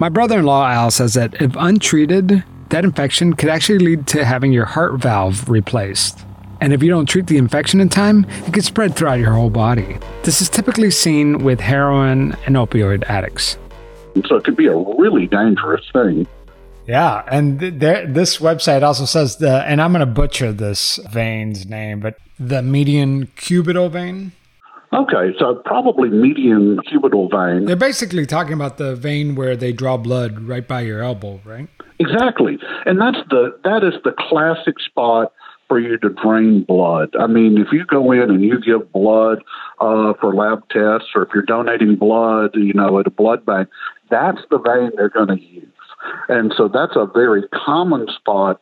My 0.00 0.08
brother 0.08 0.38
in 0.38 0.44
law, 0.44 0.68
Al, 0.68 0.90
says 0.90 1.14
that 1.14 1.40
if 1.40 1.54
untreated, 1.58 2.44
that 2.70 2.84
infection 2.84 3.34
could 3.34 3.48
actually 3.48 3.78
lead 3.78 4.06
to 4.08 4.24
having 4.24 4.52
your 4.52 4.66
heart 4.66 5.00
valve 5.00 5.48
replaced. 5.48 6.24
And 6.60 6.72
if 6.72 6.82
you 6.82 6.90
don't 6.90 7.06
treat 7.06 7.28
the 7.28 7.36
infection 7.36 7.80
in 7.80 7.88
time, 7.88 8.26
it 8.46 8.52
could 8.52 8.64
spread 8.64 8.94
throughout 8.94 9.18
your 9.18 9.32
whole 9.32 9.50
body. 9.50 9.98
This 10.24 10.42
is 10.42 10.48
typically 10.48 10.90
seen 10.90 11.38
with 11.44 11.60
heroin 11.60 12.36
and 12.46 12.56
opioid 12.56 13.04
addicts. 13.04 13.56
So 14.26 14.36
it 14.36 14.44
could 14.44 14.56
be 14.56 14.66
a 14.66 14.76
really 14.76 15.26
dangerous 15.26 15.88
thing. 15.92 16.26
Yeah, 16.88 17.22
and 17.30 17.60
th- 17.60 17.74
there, 17.74 18.06
this 18.06 18.38
website 18.38 18.82
also 18.82 19.04
says 19.04 19.36
the, 19.36 19.62
and 19.66 19.82
I'm 19.82 19.92
going 19.92 20.00
to 20.00 20.06
butcher 20.06 20.52
this 20.52 20.98
vein's 21.10 21.66
name, 21.66 22.00
but 22.00 22.16
the 22.40 22.62
median 22.62 23.26
cubital 23.36 23.90
vein. 23.90 24.32
Okay, 24.94 25.36
so 25.38 25.56
probably 25.66 26.08
median 26.08 26.78
cubital 26.90 27.30
vein. 27.30 27.66
They're 27.66 27.76
basically 27.76 28.24
talking 28.24 28.54
about 28.54 28.78
the 28.78 28.96
vein 28.96 29.34
where 29.34 29.54
they 29.54 29.70
draw 29.70 29.98
blood 29.98 30.40
right 30.40 30.66
by 30.66 30.80
your 30.80 31.02
elbow, 31.02 31.42
right? 31.44 31.68
Exactly, 31.98 32.58
and 32.86 32.98
that's 32.98 33.18
the 33.28 33.58
that 33.64 33.84
is 33.84 33.92
the 34.04 34.14
classic 34.18 34.80
spot 34.80 35.32
for 35.68 35.78
you 35.78 35.98
to 35.98 36.08
drain 36.08 36.64
blood. 36.64 37.14
I 37.20 37.26
mean, 37.26 37.58
if 37.58 37.68
you 37.70 37.84
go 37.84 38.12
in 38.12 38.30
and 38.30 38.42
you 38.42 38.58
give 38.62 38.90
blood 38.92 39.44
uh, 39.78 40.14
for 40.18 40.34
lab 40.34 40.66
tests, 40.70 41.08
or 41.14 41.24
if 41.24 41.28
you're 41.34 41.42
donating 41.42 41.96
blood, 41.96 42.52
you 42.54 42.72
know, 42.72 42.98
at 42.98 43.06
a 43.06 43.10
blood 43.10 43.44
bank, 43.44 43.68
that's 44.10 44.40
the 44.50 44.58
vein 44.58 44.92
they're 44.96 45.10
going 45.10 45.28
to 45.28 45.38
use. 45.38 45.68
And 46.28 46.52
so 46.56 46.68
that's 46.68 46.96
a 46.96 47.06
very 47.06 47.42
common 47.48 48.06
spot 48.14 48.60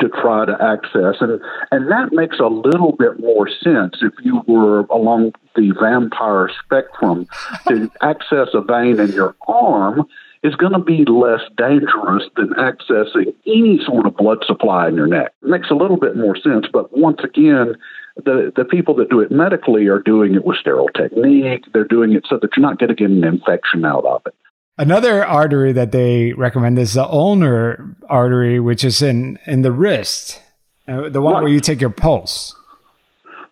to 0.00 0.08
try 0.08 0.46
to 0.46 0.56
access. 0.60 1.20
And, 1.20 1.40
and 1.70 1.90
that 1.90 2.12
makes 2.12 2.38
a 2.38 2.46
little 2.46 2.92
bit 2.92 3.20
more 3.20 3.48
sense 3.48 3.96
if 4.00 4.12
you 4.22 4.42
were 4.46 4.80
along 4.86 5.32
the 5.54 5.72
vampire 5.80 6.50
spectrum 6.64 7.28
to 7.68 7.90
access 8.00 8.48
a 8.54 8.62
vein 8.62 8.98
in 9.00 9.12
your 9.12 9.36
arm 9.46 10.06
is 10.42 10.56
going 10.56 10.72
to 10.72 10.78
be 10.78 11.04
less 11.04 11.42
dangerous 11.56 12.24
than 12.36 12.48
accessing 12.54 13.32
any 13.46 13.80
sort 13.84 14.06
of 14.06 14.16
blood 14.16 14.38
supply 14.44 14.88
in 14.88 14.96
your 14.96 15.06
neck. 15.06 15.32
It 15.42 15.48
makes 15.48 15.70
a 15.70 15.74
little 15.74 15.98
bit 15.98 16.16
more 16.16 16.36
sense, 16.36 16.66
but 16.72 16.96
once 16.96 17.20
again, 17.22 17.76
the, 18.16 18.52
the 18.56 18.64
people 18.64 18.94
that 18.96 19.08
do 19.08 19.20
it 19.20 19.30
medically 19.30 19.86
are 19.86 20.00
doing 20.00 20.34
it 20.34 20.44
with 20.44 20.58
sterile 20.58 20.88
technique. 20.88 21.64
They're 21.72 21.84
doing 21.84 22.12
it 22.12 22.26
so 22.28 22.38
that 22.42 22.50
you're 22.56 22.66
not 22.66 22.78
going 22.78 22.88
to 22.88 22.94
get 22.94 23.10
an 23.10 23.24
infection 23.24 23.84
out 23.84 24.04
of 24.04 24.22
it. 24.26 24.34
Another 24.78 25.24
artery 25.24 25.72
that 25.72 25.92
they 25.92 26.32
recommend 26.32 26.78
is 26.78 26.94
the 26.94 27.04
ulnar 27.04 27.94
artery, 28.08 28.58
which 28.58 28.84
is 28.84 29.02
in, 29.02 29.38
in 29.46 29.62
the 29.62 29.72
wrist, 29.72 30.40
uh, 30.88 31.08
the 31.08 31.20
one 31.20 31.34
right. 31.34 31.42
where 31.42 31.52
you 31.52 31.60
take 31.60 31.80
your 31.80 31.90
pulse. 31.90 32.54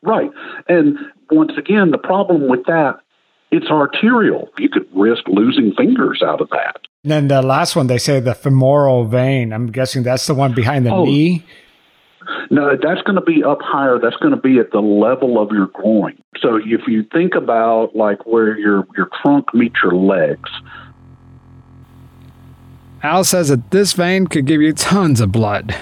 Right. 0.03 0.31
And 0.69 0.99
once 1.31 1.53
again, 1.59 1.91
the 1.91 1.99
problem 1.99 2.49
with 2.49 2.65
that, 2.67 3.01
it's 3.51 3.67
arterial. 3.67 4.49
You 4.59 4.69
could 4.69 4.89
risk 4.95 5.25
losing 5.29 5.75
fingers 5.77 6.23
out 6.25 6.41
of 6.41 6.49
that. 6.51 6.87
And 7.05 7.11
then 7.11 7.29
the 7.29 7.43
last 7.43 7.77
one, 7.77 7.87
they 7.87 7.99
say 7.99 8.21
the 8.21 8.35
femoral 8.35 9.05
vein. 9.05 9.53
I'm 9.53 9.71
guessing 9.71 10.03
that's 10.03 10.27
the 10.27 10.35
one 10.35 10.55
behind 10.55 10.87
the 10.87 10.91
oh, 10.91 11.05
knee. 11.05 11.45
No, 12.51 12.77
that's 12.81 13.03
going 13.03 13.17
to 13.17 13.23
be 13.23 13.43
up 13.43 13.59
higher. 13.61 13.99
That's 13.99 14.17
going 14.17 14.35
to 14.35 14.41
be 14.41 14.59
at 14.59 14.71
the 14.71 14.81
level 14.81 15.41
of 15.41 15.51
your 15.51 15.67
groin. 15.69 16.23
So 16.41 16.57
if 16.57 16.83
you 16.87 17.05
think 17.13 17.35
about 17.35 17.95
like 17.95 18.27
where 18.27 18.59
your 18.59 18.87
your 18.97 19.09
trunk 19.23 19.53
meets 19.55 19.77
your 19.83 19.95
legs, 19.95 20.51
Al 23.03 23.25
says 23.25 23.49
that 23.49 23.71
this 23.71 23.93
vein 23.95 24.27
could 24.27 24.47
give 24.47 24.61
you 24.61 24.73
tons 24.73 25.21
of 25.21 25.33
blood. 25.33 25.75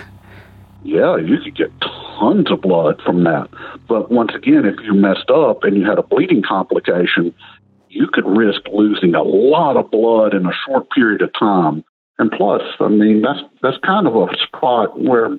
Yeah, 0.85 1.17
you 1.17 1.39
could 1.43 1.57
get 1.57 1.73
tons 1.81 2.51
of 2.51 2.61
blood 2.61 3.01
from 3.05 3.25
that. 3.25 3.49
But 3.89 4.11
once 4.11 4.33
again, 4.35 4.65
if 4.65 4.77
you 4.85 4.95
messed 4.95 5.31
up 5.31 5.65
and 5.65 5.77
you 5.77 5.85
had 5.85 5.99
a 5.99 6.03
bleeding 6.03 6.43
complication, 6.47 7.35
you 7.89 8.09
could 8.13 8.27
risk 8.27 8.61
losing 8.73 9.15
a 9.15 9.23
lot 9.23 9.77
of 9.77 9.91
blood 9.91 10.35
in 10.35 10.47
a 10.47 10.53
short 10.67 10.91
period 10.91 11.23
of 11.23 11.31
time. 11.39 11.85
And 12.19 12.31
plus, 12.31 12.63
I 12.81 12.89
mean, 12.89 13.23
that's 13.23 13.41
that's 13.63 13.79
kind 13.85 14.07
of 14.07 14.15
a 14.15 14.27
spot 14.47 15.01
where 15.01 15.39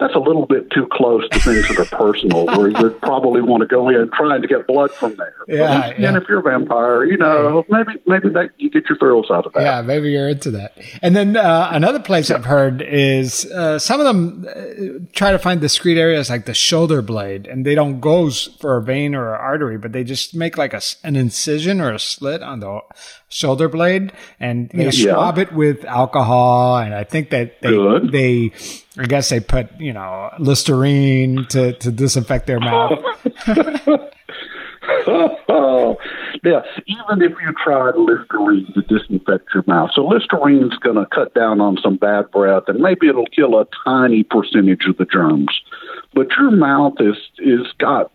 that's 0.00 0.14
a 0.14 0.18
little 0.18 0.46
bit 0.46 0.70
too 0.70 0.86
close 0.90 1.28
to 1.30 1.38
things 1.40 1.68
that 1.68 1.78
are 1.78 1.96
personal, 1.96 2.46
where 2.46 2.68
you 2.68 2.82
would 2.82 3.00
probably 3.02 3.40
want 3.40 3.62
to 3.62 3.66
go 3.66 3.88
in 3.88 4.10
trying 4.12 4.42
to 4.42 4.48
get 4.48 4.66
blood 4.66 4.90
from 4.90 5.14
there. 5.16 5.34
Yeah, 5.46 5.88
but, 5.88 5.98
yeah. 5.98 6.08
And 6.08 6.16
if 6.16 6.28
you're 6.28 6.40
a 6.40 6.42
vampire, 6.42 7.04
you 7.04 7.16
know, 7.16 7.64
maybe 7.68 7.92
maybe 8.06 8.28
that 8.30 8.50
you 8.58 8.70
get 8.70 8.88
your 8.88 8.98
thrills 8.98 9.30
out 9.30 9.46
of 9.46 9.52
that. 9.52 9.62
Yeah, 9.62 9.82
maybe 9.82 10.10
you're 10.10 10.28
into 10.28 10.50
that. 10.52 10.76
And 11.02 11.14
then 11.14 11.36
uh, 11.36 11.68
another 11.72 12.00
place 12.00 12.30
I've 12.30 12.44
heard 12.44 12.82
is 12.82 13.44
uh, 13.46 13.78
some 13.78 14.00
of 14.00 14.06
them 14.06 14.46
uh, 14.48 15.06
try 15.12 15.32
to 15.32 15.38
find 15.38 15.60
discrete 15.60 15.98
areas 15.98 16.30
like 16.30 16.46
the 16.46 16.54
shoulder 16.54 17.02
blade, 17.02 17.46
and 17.46 17.64
they 17.64 17.74
don't 17.74 18.00
go 18.00 18.30
for 18.30 18.78
a 18.78 18.82
vein 18.82 19.14
or 19.14 19.34
an 19.34 19.40
artery, 19.40 19.78
but 19.78 19.92
they 19.92 20.04
just 20.04 20.34
make 20.34 20.58
like 20.58 20.72
a, 20.72 20.80
an 21.02 21.16
incision 21.16 21.80
or 21.80 21.92
a 21.92 21.98
slit 21.98 22.42
on 22.42 22.60
the 22.60 22.80
shoulder 23.34 23.68
blade, 23.68 24.12
and 24.38 24.70
they 24.70 24.84
Yeah. 24.84 25.14
swab 25.14 25.38
it 25.38 25.52
with 25.52 25.84
alcohol. 25.84 26.78
And 26.78 26.94
I 26.94 27.02
think 27.02 27.30
that 27.30 27.60
they 27.60 27.70
Good. 27.70 28.12
they, 28.12 28.52
I 28.96 29.06
guess 29.06 29.28
they 29.28 29.40
put 29.40 29.68
you 29.80 29.92
know 29.92 30.30
Listerine 30.38 31.44
to 31.50 31.72
to 31.72 31.90
disinfect 31.90 32.46
their 32.46 32.60
mouth. 32.60 32.98
oh, 35.48 35.96
yeah. 36.44 36.60
Even 36.86 37.22
if 37.22 37.32
you 37.42 37.52
tried 37.62 37.96
Listerine 37.96 38.66
to 38.74 38.82
disinfect 38.82 39.48
your 39.54 39.64
mouth, 39.66 39.90
so 39.94 40.02
Listerine's 40.06 40.76
going 40.78 40.96
to 40.96 41.06
cut 41.06 41.34
down 41.34 41.60
on 41.60 41.76
some 41.82 41.96
bad 41.96 42.30
breath, 42.30 42.64
and 42.68 42.80
maybe 42.80 43.08
it'll 43.08 43.26
kill 43.26 43.58
a 43.58 43.66
tiny 43.84 44.22
percentage 44.22 44.86
of 44.86 44.96
the 44.98 45.06
germs. 45.06 45.48
But 46.14 46.28
your 46.38 46.50
mouth 46.50 46.94
is 47.00 47.16
is 47.38 47.66
got 47.78 48.12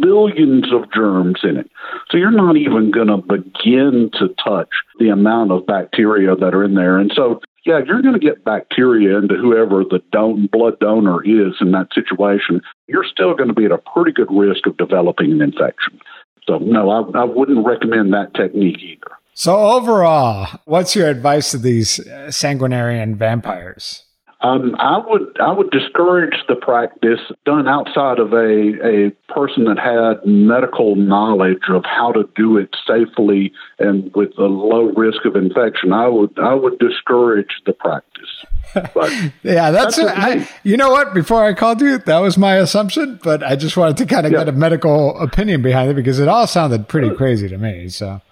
billions 0.00 0.72
of 0.72 0.90
germs 0.92 1.40
in 1.42 1.56
it, 1.56 1.70
so 2.10 2.16
you're 2.16 2.30
not 2.30 2.56
even 2.56 2.90
going 2.90 3.08
to 3.08 3.18
begin 3.18 4.10
to 4.18 4.28
touch 4.42 4.70
the 4.98 5.08
amount 5.08 5.52
of 5.52 5.66
bacteria 5.66 6.34
that 6.36 6.54
are 6.54 6.64
in 6.64 6.74
there, 6.74 6.98
and 6.98 7.12
so. 7.14 7.40
Yeah, 7.66 7.80
you're 7.86 8.00
going 8.00 8.14
to 8.14 8.18
get 8.18 8.42
bacteria 8.42 9.18
into 9.18 9.34
whoever 9.34 9.84
the 9.84 10.00
don- 10.12 10.48
blood 10.50 10.80
donor 10.80 11.22
is 11.22 11.56
in 11.60 11.72
that 11.72 11.88
situation. 11.94 12.62
You're 12.88 13.04
still 13.04 13.34
going 13.34 13.48
to 13.48 13.54
be 13.54 13.66
at 13.66 13.70
a 13.70 13.76
pretty 13.76 14.12
good 14.12 14.30
risk 14.30 14.66
of 14.66 14.78
developing 14.78 15.30
an 15.32 15.42
infection. 15.42 16.00
So, 16.46 16.56
no, 16.56 16.88
I, 16.88 17.20
I 17.20 17.24
wouldn't 17.24 17.66
recommend 17.66 18.14
that 18.14 18.32
technique 18.32 18.78
either. 18.82 19.14
So 19.34 19.56
overall, 19.56 20.48
what's 20.64 20.96
your 20.96 21.08
advice 21.08 21.50
to 21.50 21.58
these 21.58 22.00
uh, 22.00 22.28
sanguinarian 22.28 23.16
vampires? 23.16 24.04
Um, 24.42 24.74
I 24.78 24.96
would 25.06 25.38
I 25.38 25.52
would 25.52 25.70
discourage 25.70 26.34
the 26.48 26.54
practice 26.56 27.20
done 27.44 27.68
outside 27.68 28.18
of 28.18 28.32
a, 28.32 28.72
a 28.82 29.10
person 29.32 29.64
that 29.64 29.78
had 29.78 30.26
medical 30.26 30.96
knowledge 30.96 31.64
of 31.68 31.84
how 31.84 32.10
to 32.12 32.26
do 32.36 32.56
it 32.56 32.74
safely 32.86 33.52
and 33.78 34.10
with 34.14 34.30
a 34.38 34.44
low 34.44 34.84
risk 34.96 35.26
of 35.26 35.36
infection. 35.36 35.92
I 35.92 36.08
would 36.08 36.38
I 36.38 36.54
would 36.54 36.78
discourage 36.78 37.50
the 37.66 37.74
practice. 37.74 38.30
But 38.72 39.12
Yeah, 39.42 39.70
that's, 39.72 39.96
That's 39.96 39.98
what 39.98 40.16
I, 40.16 40.48
you 40.62 40.78
know 40.78 40.90
what? 40.90 41.12
Before 41.12 41.44
I 41.44 41.52
called 41.52 41.82
you, 41.82 41.98
that 41.98 42.18
was 42.20 42.38
my 42.38 42.54
assumption, 42.56 43.20
but 43.22 43.42
I 43.42 43.56
just 43.56 43.76
wanted 43.76 43.98
to 43.98 44.06
kind 44.06 44.24
of 44.24 44.32
Yeah. 44.32 44.38
get 44.38 44.48
a 44.48 44.52
medical 44.52 45.20
opinion 45.20 45.60
behind 45.60 45.90
it 45.90 45.94
because 45.94 46.18
it 46.18 46.28
all 46.28 46.46
sounded 46.46 46.88
pretty 46.88 47.14
crazy 47.14 47.48
to 47.48 47.58
me. 47.58 47.88
So 47.90 48.22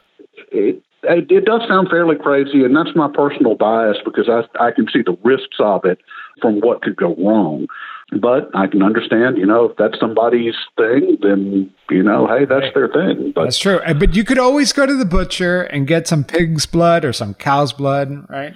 it, 0.53 0.83
it, 1.03 1.31
it 1.31 1.45
does 1.45 1.63
sound 1.69 1.89
fairly 1.91 2.17
crazy, 2.17 2.65
and 2.65 2.77
that's 2.77 2.95
my 2.95 3.09
personal 3.13 3.55
bias 3.55 3.99
because 4.05 4.29
I, 4.29 4.43
I 4.63 4.71
can 4.73 4.87
see 4.93 5.03
the 5.03 5.17
risks 5.23 5.57
of 5.59 5.85
it 5.85 5.99
from 6.41 6.61
what 6.61 6.83
could 6.83 6.97
go 6.97 7.15
wrong. 7.17 7.67
But 8.11 8.49
I 8.55 8.67
can 8.67 8.83
understand, 8.83 9.37
you 9.37 9.45
know, 9.45 9.67
if 9.67 9.77
that's 9.77 10.01
somebody's 10.01 10.55
thing, 10.79 11.19
then, 11.21 11.71
you 11.91 12.03
know, 12.03 12.27
hey, 12.27 12.47
that's 12.47 12.73
their 12.75 12.89
thing. 12.89 13.33
But 13.35 13.45
that's 13.45 13.59
true. 13.59 13.81
Uh, 13.81 13.93
But 13.93 14.17
you 14.17 14.25
could 14.25 14.39
always 14.39 14.73
go 14.73 14.87
to 14.87 14.95
the 14.95 15.05
butcher 15.05 15.63
and 15.63 15.87
get 15.87 16.09
some 16.09 16.25
pig's 16.25 16.65
blood 16.65 17.05
or 17.05 17.13
some 17.13 17.35
cow's 17.35 17.73
blood, 17.75 18.29
right? 18.31 18.55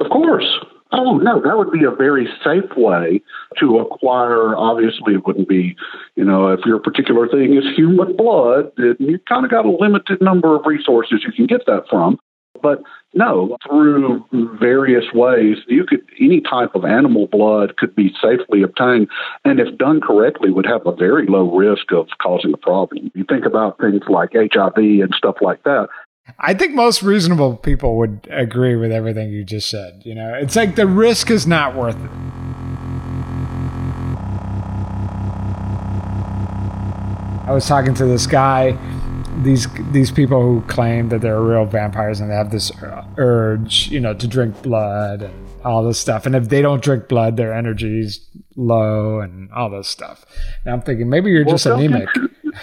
of 0.00 0.10
course. 0.10 0.46
Oh, 0.96 1.18
no, 1.18 1.40
that 1.42 1.58
would 1.58 1.72
be 1.72 1.82
a 1.82 1.90
very 1.90 2.28
safe 2.44 2.70
way 2.76 3.20
to 3.58 3.78
acquire. 3.78 4.56
Obviously, 4.56 5.14
it 5.14 5.26
wouldn't 5.26 5.48
be, 5.48 5.74
you 6.14 6.24
know, 6.24 6.48
if 6.48 6.60
your 6.64 6.78
particular 6.78 7.26
thing 7.26 7.56
is 7.56 7.64
human 7.74 8.16
blood, 8.16 8.70
then 8.76 8.94
you 9.00 9.18
kind 9.28 9.44
of 9.44 9.50
got 9.50 9.66
a 9.66 9.70
limited 9.70 10.22
number 10.22 10.54
of 10.54 10.64
resources 10.64 11.24
you 11.26 11.32
can 11.32 11.46
get 11.46 11.66
that 11.66 11.88
from. 11.90 12.18
But 12.62 12.80
no, 13.12 13.56
through 13.66 14.24
various 14.60 15.04
ways, 15.12 15.58
you 15.66 15.84
could 15.84 16.02
any 16.20 16.40
type 16.40 16.76
of 16.76 16.84
animal 16.84 17.26
blood 17.26 17.76
could 17.76 17.94
be 17.96 18.14
safely 18.22 18.62
obtained, 18.62 19.08
and 19.44 19.58
if 19.58 19.76
done 19.76 20.00
correctly, 20.00 20.50
would 20.50 20.66
have 20.66 20.86
a 20.86 20.94
very 20.94 21.26
low 21.26 21.54
risk 21.54 21.90
of 21.92 22.06
causing 22.22 22.54
a 22.54 22.56
problem. 22.56 23.10
You 23.14 23.24
think 23.28 23.44
about 23.44 23.78
things 23.78 24.02
like 24.08 24.30
HIV 24.34 24.76
and 24.76 25.12
stuff 25.16 25.36
like 25.40 25.64
that. 25.64 25.88
I 26.38 26.54
think 26.54 26.74
most 26.74 27.02
reasonable 27.02 27.56
people 27.56 27.96
would 27.98 28.26
agree 28.30 28.76
with 28.76 28.90
everything 28.90 29.30
you 29.30 29.44
just 29.44 29.68
said. 29.68 30.02
You 30.04 30.14
know, 30.14 30.34
it's 30.34 30.56
like 30.56 30.74
the 30.74 30.86
risk 30.86 31.30
is 31.30 31.46
not 31.46 31.76
worth 31.76 31.96
it. 31.96 32.10
I 37.46 37.52
was 37.52 37.66
talking 37.66 37.92
to 37.94 38.06
this 38.06 38.26
guy, 38.26 38.76
these 39.42 39.68
these 39.92 40.10
people 40.10 40.40
who 40.40 40.62
claim 40.62 41.10
that 41.10 41.20
they're 41.20 41.42
real 41.42 41.66
vampires 41.66 42.20
and 42.20 42.30
they 42.30 42.34
have 42.34 42.50
this 42.50 42.72
urge, 43.18 43.88
you 43.88 44.00
know, 44.00 44.14
to 44.14 44.26
drink 44.26 44.62
blood 44.62 45.22
and 45.22 45.48
all 45.62 45.84
this 45.84 45.98
stuff. 45.98 46.24
And 46.24 46.34
if 46.34 46.48
they 46.48 46.62
don't 46.62 46.82
drink 46.82 47.06
blood, 47.06 47.36
their 47.36 47.52
energy's 47.52 48.26
low 48.56 49.20
and 49.20 49.52
all 49.52 49.68
this 49.68 49.88
stuff. 49.88 50.24
And 50.64 50.72
I'm 50.72 50.80
thinking 50.80 51.10
maybe 51.10 51.30
you're 51.30 51.44
just 51.44 51.66
anemic. 51.66 52.08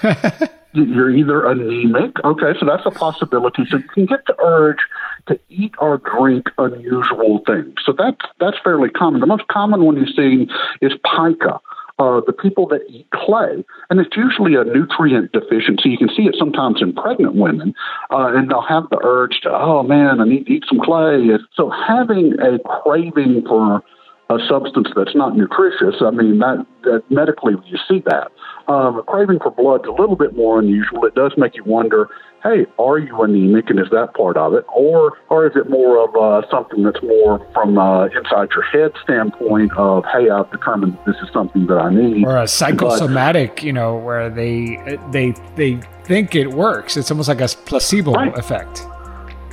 You're 0.73 1.11
either 1.11 1.45
anemic, 1.45 2.23
okay, 2.23 2.53
so 2.57 2.65
that's 2.65 2.85
a 2.85 2.91
possibility. 2.91 3.63
So 3.69 3.77
you 3.77 3.83
can 3.93 4.05
get 4.05 4.25
the 4.25 4.35
urge 4.41 4.79
to 5.27 5.37
eat 5.49 5.73
or 5.79 5.97
drink 5.97 6.49
unusual 6.57 7.41
things. 7.45 7.75
So 7.85 7.93
that's 7.97 8.21
that's 8.39 8.57
fairly 8.63 8.89
common. 8.89 9.19
The 9.19 9.27
most 9.27 9.47
common 9.49 9.83
one 9.83 9.97
you 9.97 10.05
see 10.05 10.47
is 10.81 10.93
pica. 11.03 11.59
Uh, 11.99 12.21
the 12.25 12.33
people 12.33 12.65
that 12.67 12.81
eat 12.89 13.05
clay, 13.13 13.63
and 13.89 13.99
it's 13.99 14.15
usually 14.15 14.55
a 14.55 14.63
nutrient 14.63 15.31
deficiency. 15.33 15.89
You 15.89 15.97
can 15.97 16.09
see 16.09 16.23
it 16.23 16.35
sometimes 16.39 16.81
in 16.81 16.93
pregnant 16.93 17.35
women, 17.35 17.75
uh, 18.09 18.31
and 18.33 18.49
they'll 18.49 18.61
have 18.61 18.89
the 18.89 18.99
urge 19.03 19.41
to, 19.43 19.51
oh 19.51 19.83
man, 19.83 20.19
I 20.19 20.23
need 20.23 20.47
to 20.47 20.53
eat 20.53 20.63
some 20.67 20.79
clay. 20.79 21.29
So 21.53 21.69
having 21.69 22.33
a 22.39 22.57
craving 22.59 23.43
for 23.47 23.83
a 24.31 24.39
substance 24.47 24.87
that's 24.95 25.15
not 25.15 25.35
nutritious, 25.35 25.95
I 26.01 26.11
mean, 26.11 26.39
that, 26.39 26.65
that 26.83 27.03
medically 27.09 27.53
you 27.65 27.77
see 27.87 28.01
that. 28.05 28.31
Um, 28.67 28.99
a 28.99 29.03
craving 29.03 29.39
for 29.39 29.51
blood's 29.51 29.85
a 29.87 29.91
little 29.91 30.15
bit 30.15 30.35
more 30.35 30.59
unusual. 30.59 31.03
It 31.05 31.15
does 31.15 31.33
make 31.35 31.55
you 31.57 31.63
wonder, 31.65 32.09
hey, 32.43 32.65
are 32.79 32.97
you 32.99 33.21
anemic, 33.21 33.69
and 33.69 33.79
is 33.79 33.89
that 33.91 34.13
part 34.13 34.37
of 34.37 34.53
it, 34.53 34.63
or 34.73 35.17
or 35.29 35.45
is 35.47 35.53
it 35.55 35.69
more 35.69 35.97
of 36.07 36.15
uh, 36.15 36.47
something 36.49 36.83
that's 36.83 37.01
more 37.03 37.45
from 37.53 37.77
uh, 37.77 38.05
inside 38.05 38.49
your 38.55 38.63
head 38.63 38.91
standpoint 39.03 39.71
of, 39.77 40.05
hey, 40.13 40.29
I've 40.29 40.49
determined 40.51 40.97
this 41.05 41.15
is 41.23 41.29
something 41.33 41.65
that 41.67 41.77
I 41.79 41.89
need. 41.93 42.23
or 42.25 42.37
a 42.37 42.47
psychosomatic, 42.47 43.63
you 43.63 43.73
know, 43.73 43.97
where 43.97 44.29
they 44.29 44.77
they 45.11 45.33
they 45.55 45.79
think 46.05 46.35
it 46.35 46.47
works. 46.53 46.95
It's 46.95 47.11
almost 47.11 47.27
like 47.29 47.41
a 47.41 47.47
placebo 47.65 48.13
Right. 48.13 48.37
effect. 48.37 48.83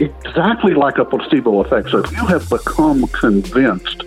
exactly 0.00 0.74
like 0.74 0.98
a 0.98 1.04
placebo 1.04 1.60
effect. 1.64 1.90
So 1.90 1.98
if 1.98 2.12
you 2.12 2.24
have 2.26 2.48
become 2.48 3.06
convinced 3.08 3.97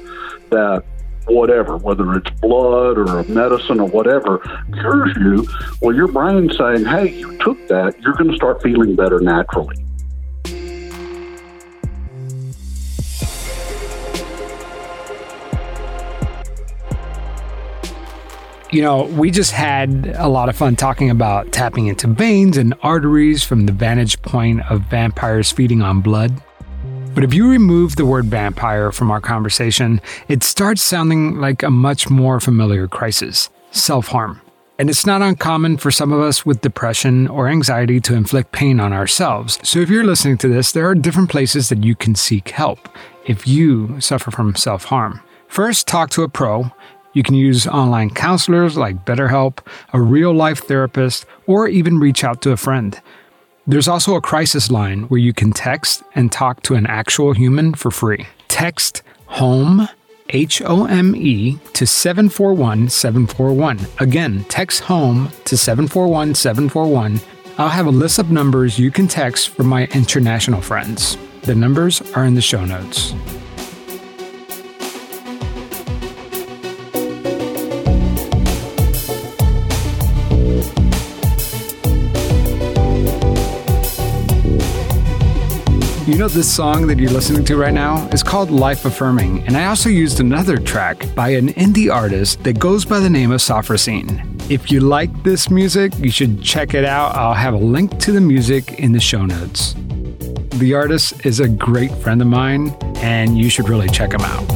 that 0.51 0.83
whatever, 1.27 1.77
whether 1.77 2.13
it's 2.13 2.29
blood 2.41 2.97
or 2.97 3.19
a 3.19 3.23
medicine 3.25 3.79
or 3.79 3.87
whatever, 3.87 4.39
cures 4.73 5.15
you, 5.17 5.47
well, 5.81 5.95
your 5.95 6.07
brain's 6.07 6.57
saying, 6.57 6.85
hey, 6.85 7.09
you 7.09 7.37
took 7.39 7.67
that, 7.67 7.99
you're 8.01 8.13
going 8.13 8.29
to 8.29 8.35
start 8.35 8.61
feeling 8.61 8.95
better 8.95 9.19
naturally. 9.19 9.75
You 18.73 18.81
know, 18.81 19.03
we 19.03 19.31
just 19.31 19.51
had 19.51 20.15
a 20.17 20.29
lot 20.29 20.47
of 20.47 20.55
fun 20.55 20.77
talking 20.77 21.09
about 21.09 21.51
tapping 21.51 21.87
into 21.87 22.07
veins 22.07 22.55
and 22.55 22.73
arteries 22.81 23.43
from 23.43 23.65
the 23.65 23.73
vantage 23.73 24.21
point 24.21 24.61
of 24.71 24.83
vampires 24.83 25.51
feeding 25.51 25.81
on 25.81 25.99
blood. 25.99 26.41
But 27.13 27.25
if 27.25 27.33
you 27.33 27.49
remove 27.49 27.97
the 27.97 28.05
word 28.05 28.25
vampire 28.25 28.91
from 28.91 29.11
our 29.11 29.19
conversation, 29.19 29.99
it 30.29 30.43
starts 30.43 30.81
sounding 30.81 31.35
like 31.41 31.61
a 31.61 31.69
much 31.69 32.09
more 32.09 32.39
familiar 32.39 32.87
crisis 32.87 33.49
self 33.71 34.07
harm. 34.07 34.41
And 34.79 34.89
it's 34.89 35.05
not 35.05 35.21
uncommon 35.21 35.77
for 35.77 35.91
some 35.91 36.13
of 36.13 36.21
us 36.21 36.45
with 36.45 36.61
depression 36.61 37.27
or 37.27 37.47
anxiety 37.47 37.99
to 37.99 38.15
inflict 38.15 38.53
pain 38.53 38.79
on 38.79 38.93
ourselves. 38.93 39.59
So 39.61 39.79
if 39.79 39.89
you're 39.89 40.05
listening 40.05 40.37
to 40.39 40.47
this, 40.47 40.71
there 40.71 40.87
are 40.87 40.95
different 40.95 41.29
places 41.29 41.69
that 41.69 41.83
you 41.83 41.95
can 41.95 42.15
seek 42.15 42.49
help 42.49 42.89
if 43.25 43.45
you 43.45 43.99
suffer 43.99 44.31
from 44.31 44.55
self 44.55 44.85
harm. 44.85 45.21
First, 45.49 45.87
talk 45.87 46.11
to 46.11 46.23
a 46.23 46.29
pro. 46.29 46.71
You 47.13 47.23
can 47.23 47.35
use 47.35 47.67
online 47.67 48.11
counselors 48.11 48.77
like 48.77 49.05
BetterHelp, 49.05 49.59
a 49.91 49.99
real 49.99 50.33
life 50.33 50.63
therapist, 50.63 51.25
or 51.45 51.67
even 51.67 51.99
reach 51.99 52.23
out 52.23 52.41
to 52.43 52.51
a 52.51 52.57
friend. 52.57 52.99
There's 53.67 53.87
also 53.87 54.15
a 54.15 54.21
crisis 54.21 54.71
line 54.71 55.03
where 55.03 55.19
you 55.19 55.33
can 55.33 55.51
text 55.51 56.03
and 56.15 56.31
talk 56.31 56.63
to 56.63 56.73
an 56.73 56.87
actual 56.87 57.33
human 57.33 57.75
for 57.75 57.91
free. 57.91 58.25
Text 58.47 59.03
HOME, 59.27 59.87
H 60.29 60.63
O 60.65 60.85
M 60.85 61.15
E, 61.15 61.59
to 61.73 61.85
741 61.85 62.89
741. 62.89 63.79
Again, 63.99 64.45
text 64.45 64.81
HOME 64.81 65.29
to 65.45 65.55
741 65.55 66.33
741. 66.33 67.19
I'll 67.59 67.69
have 67.69 67.85
a 67.85 67.91
list 67.91 68.17
of 68.17 68.31
numbers 68.31 68.79
you 68.79 68.89
can 68.89 69.07
text 69.07 69.49
from 69.49 69.67
my 69.67 69.85
international 69.87 70.61
friends. 70.61 71.17
The 71.43 71.53
numbers 71.53 72.01
are 72.13 72.25
in 72.25 72.33
the 72.33 72.41
show 72.41 72.65
notes. 72.65 73.13
You 86.11 86.17
know, 86.17 86.27
this 86.27 86.53
song 86.53 86.87
that 86.87 86.99
you're 86.99 87.09
listening 87.09 87.45
to 87.45 87.55
right 87.55 87.73
now 87.73 88.05
is 88.09 88.21
called 88.21 88.51
Life 88.51 88.83
Affirming, 88.83 89.47
and 89.47 89.55
I 89.55 89.67
also 89.67 89.87
used 89.87 90.19
another 90.19 90.57
track 90.57 91.05
by 91.15 91.29
an 91.29 91.53
indie 91.53 91.89
artist 91.89 92.43
that 92.43 92.59
goes 92.59 92.83
by 92.83 92.99
the 92.99 93.09
name 93.09 93.31
of 93.31 93.39
Sophrosine. 93.39 94.21
If 94.51 94.69
you 94.69 94.81
like 94.81 95.23
this 95.23 95.49
music, 95.49 95.97
you 95.99 96.11
should 96.11 96.43
check 96.43 96.73
it 96.73 96.83
out. 96.83 97.15
I'll 97.15 97.33
have 97.33 97.53
a 97.53 97.57
link 97.57 97.97
to 97.99 98.11
the 98.11 98.19
music 98.19 98.73
in 98.73 98.91
the 98.91 98.99
show 98.99 99.25
notes. 99.25 99.73
The 100.57 100.73
artist 100.73 101.25
is 101.25 101.39
a 101.39 101.47
great 101.47 101.95
friend 101.99 102.21
of 102.21 102.27
mine, 102.27 102.75
and 102.97 103.37
you 103.37 103.49
should 103.49 103.69
really 103.69 103.87
check 103.87 104.11
him 104.11 104.19
out. 104.19 104.51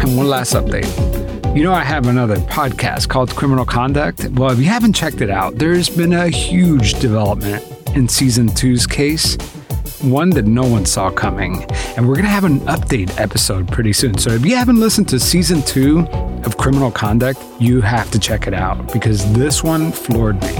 And 0.00 0.18
one 0.18 0.28
last 0.28 0.52
update. 0.52 1.09
You 1.52 1.64
know, 1.64 1.72
I 1.72 1.82
have 1.82 2.06
another 2.06 2.36
podcast 2.36 3.08
called 3.08 3.34
Criminal 3.34 3.64
Conduct. 3.64 4.24
Well, 4.34 4.52
if 4.52 4.58
you 4.60 4.66
haven't 4.66 4.92
checked 4.92 5.20
it 5.20 5.30
out, 5.30 5.56
there's 5.56 5.88
been 5.88 6.12
a 6.12 6.28
huge 6.28 6.94
development 7.00 7.64
in 7.96 8.06
season 8.08 8.46
two's 8.54 8.86
case, 8.86 9.34
one 10.00 10.30
that 10.30 10.44
no 10.46 10.62
one 10.62 10.86
saw 10.86 11.10
coming. 11.10 11.64
And 11.96 12.08
we're 12.08 12.14
going 12.14 12.24
to 12.26 12.30
have 12.30 12.44
an 12.44 12.60
update 12.60 13.18
episode 13.18 13.66
pretty 13.66 13.92
soon. 13.92 14.16
So 14.16 14.30
if 14.30 14.46
you 14.46 14.54
haven't 14.54 14.78
listened 14.78 15.08
to 15.08 15.18
season 15.18 15.60
two 15.62 16.06
of 16.44 16.56
Criminal 16.56 16.92
Conduct, 16.92 17.42
you 17.58 17.80
have 17.80 18.12
to 18.12 18.20
check 18.20 18.46
it 18.46 18.54
out 18.54 18.92
because 18.92 19.30
this 19.32 19.64
one 19.64 19.90
floored 19.90 20.40
me. 20.42 20.54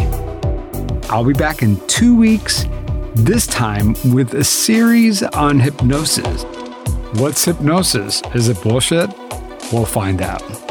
I'll 1.08 1.24
be 1.24 1.34
back 1.34 1.62
in 1.62 1.80
two 1.86 2.16
weeks, 2.16 2.66
this 3.14 3.46
time 3.46 3.94
with 4.12 4.34
a 4.34 4.42
series 4.42 5.22
on 5.22 5.60
hypnosis. 5.60 6.42
What's 7.20 7.44
hypnosis? 7.44 8.22
Is 8.34 8.48
it 8.48 8.60
bullshit? 8.60 9.08
We'll 9.72 9.86
find 9.86 10.20
out. 10.20 10.69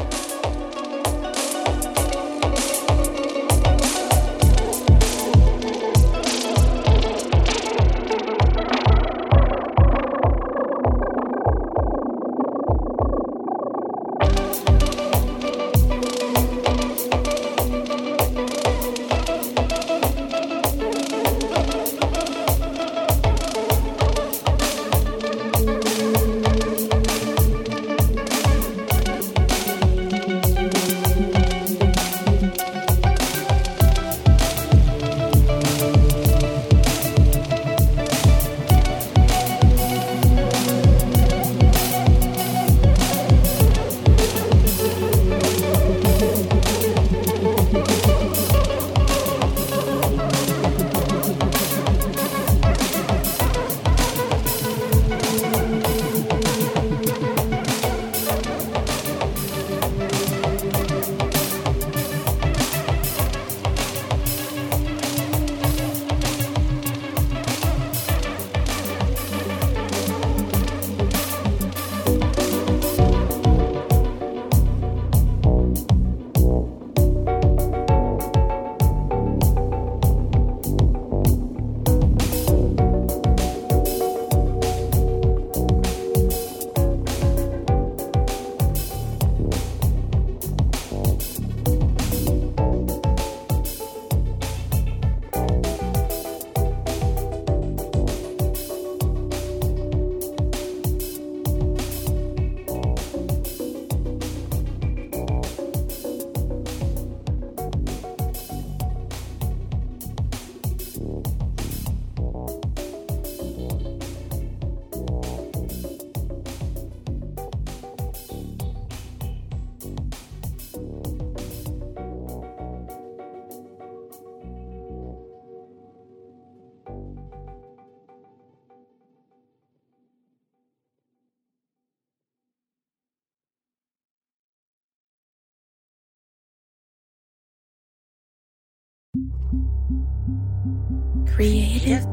Creative. 141.39 142.08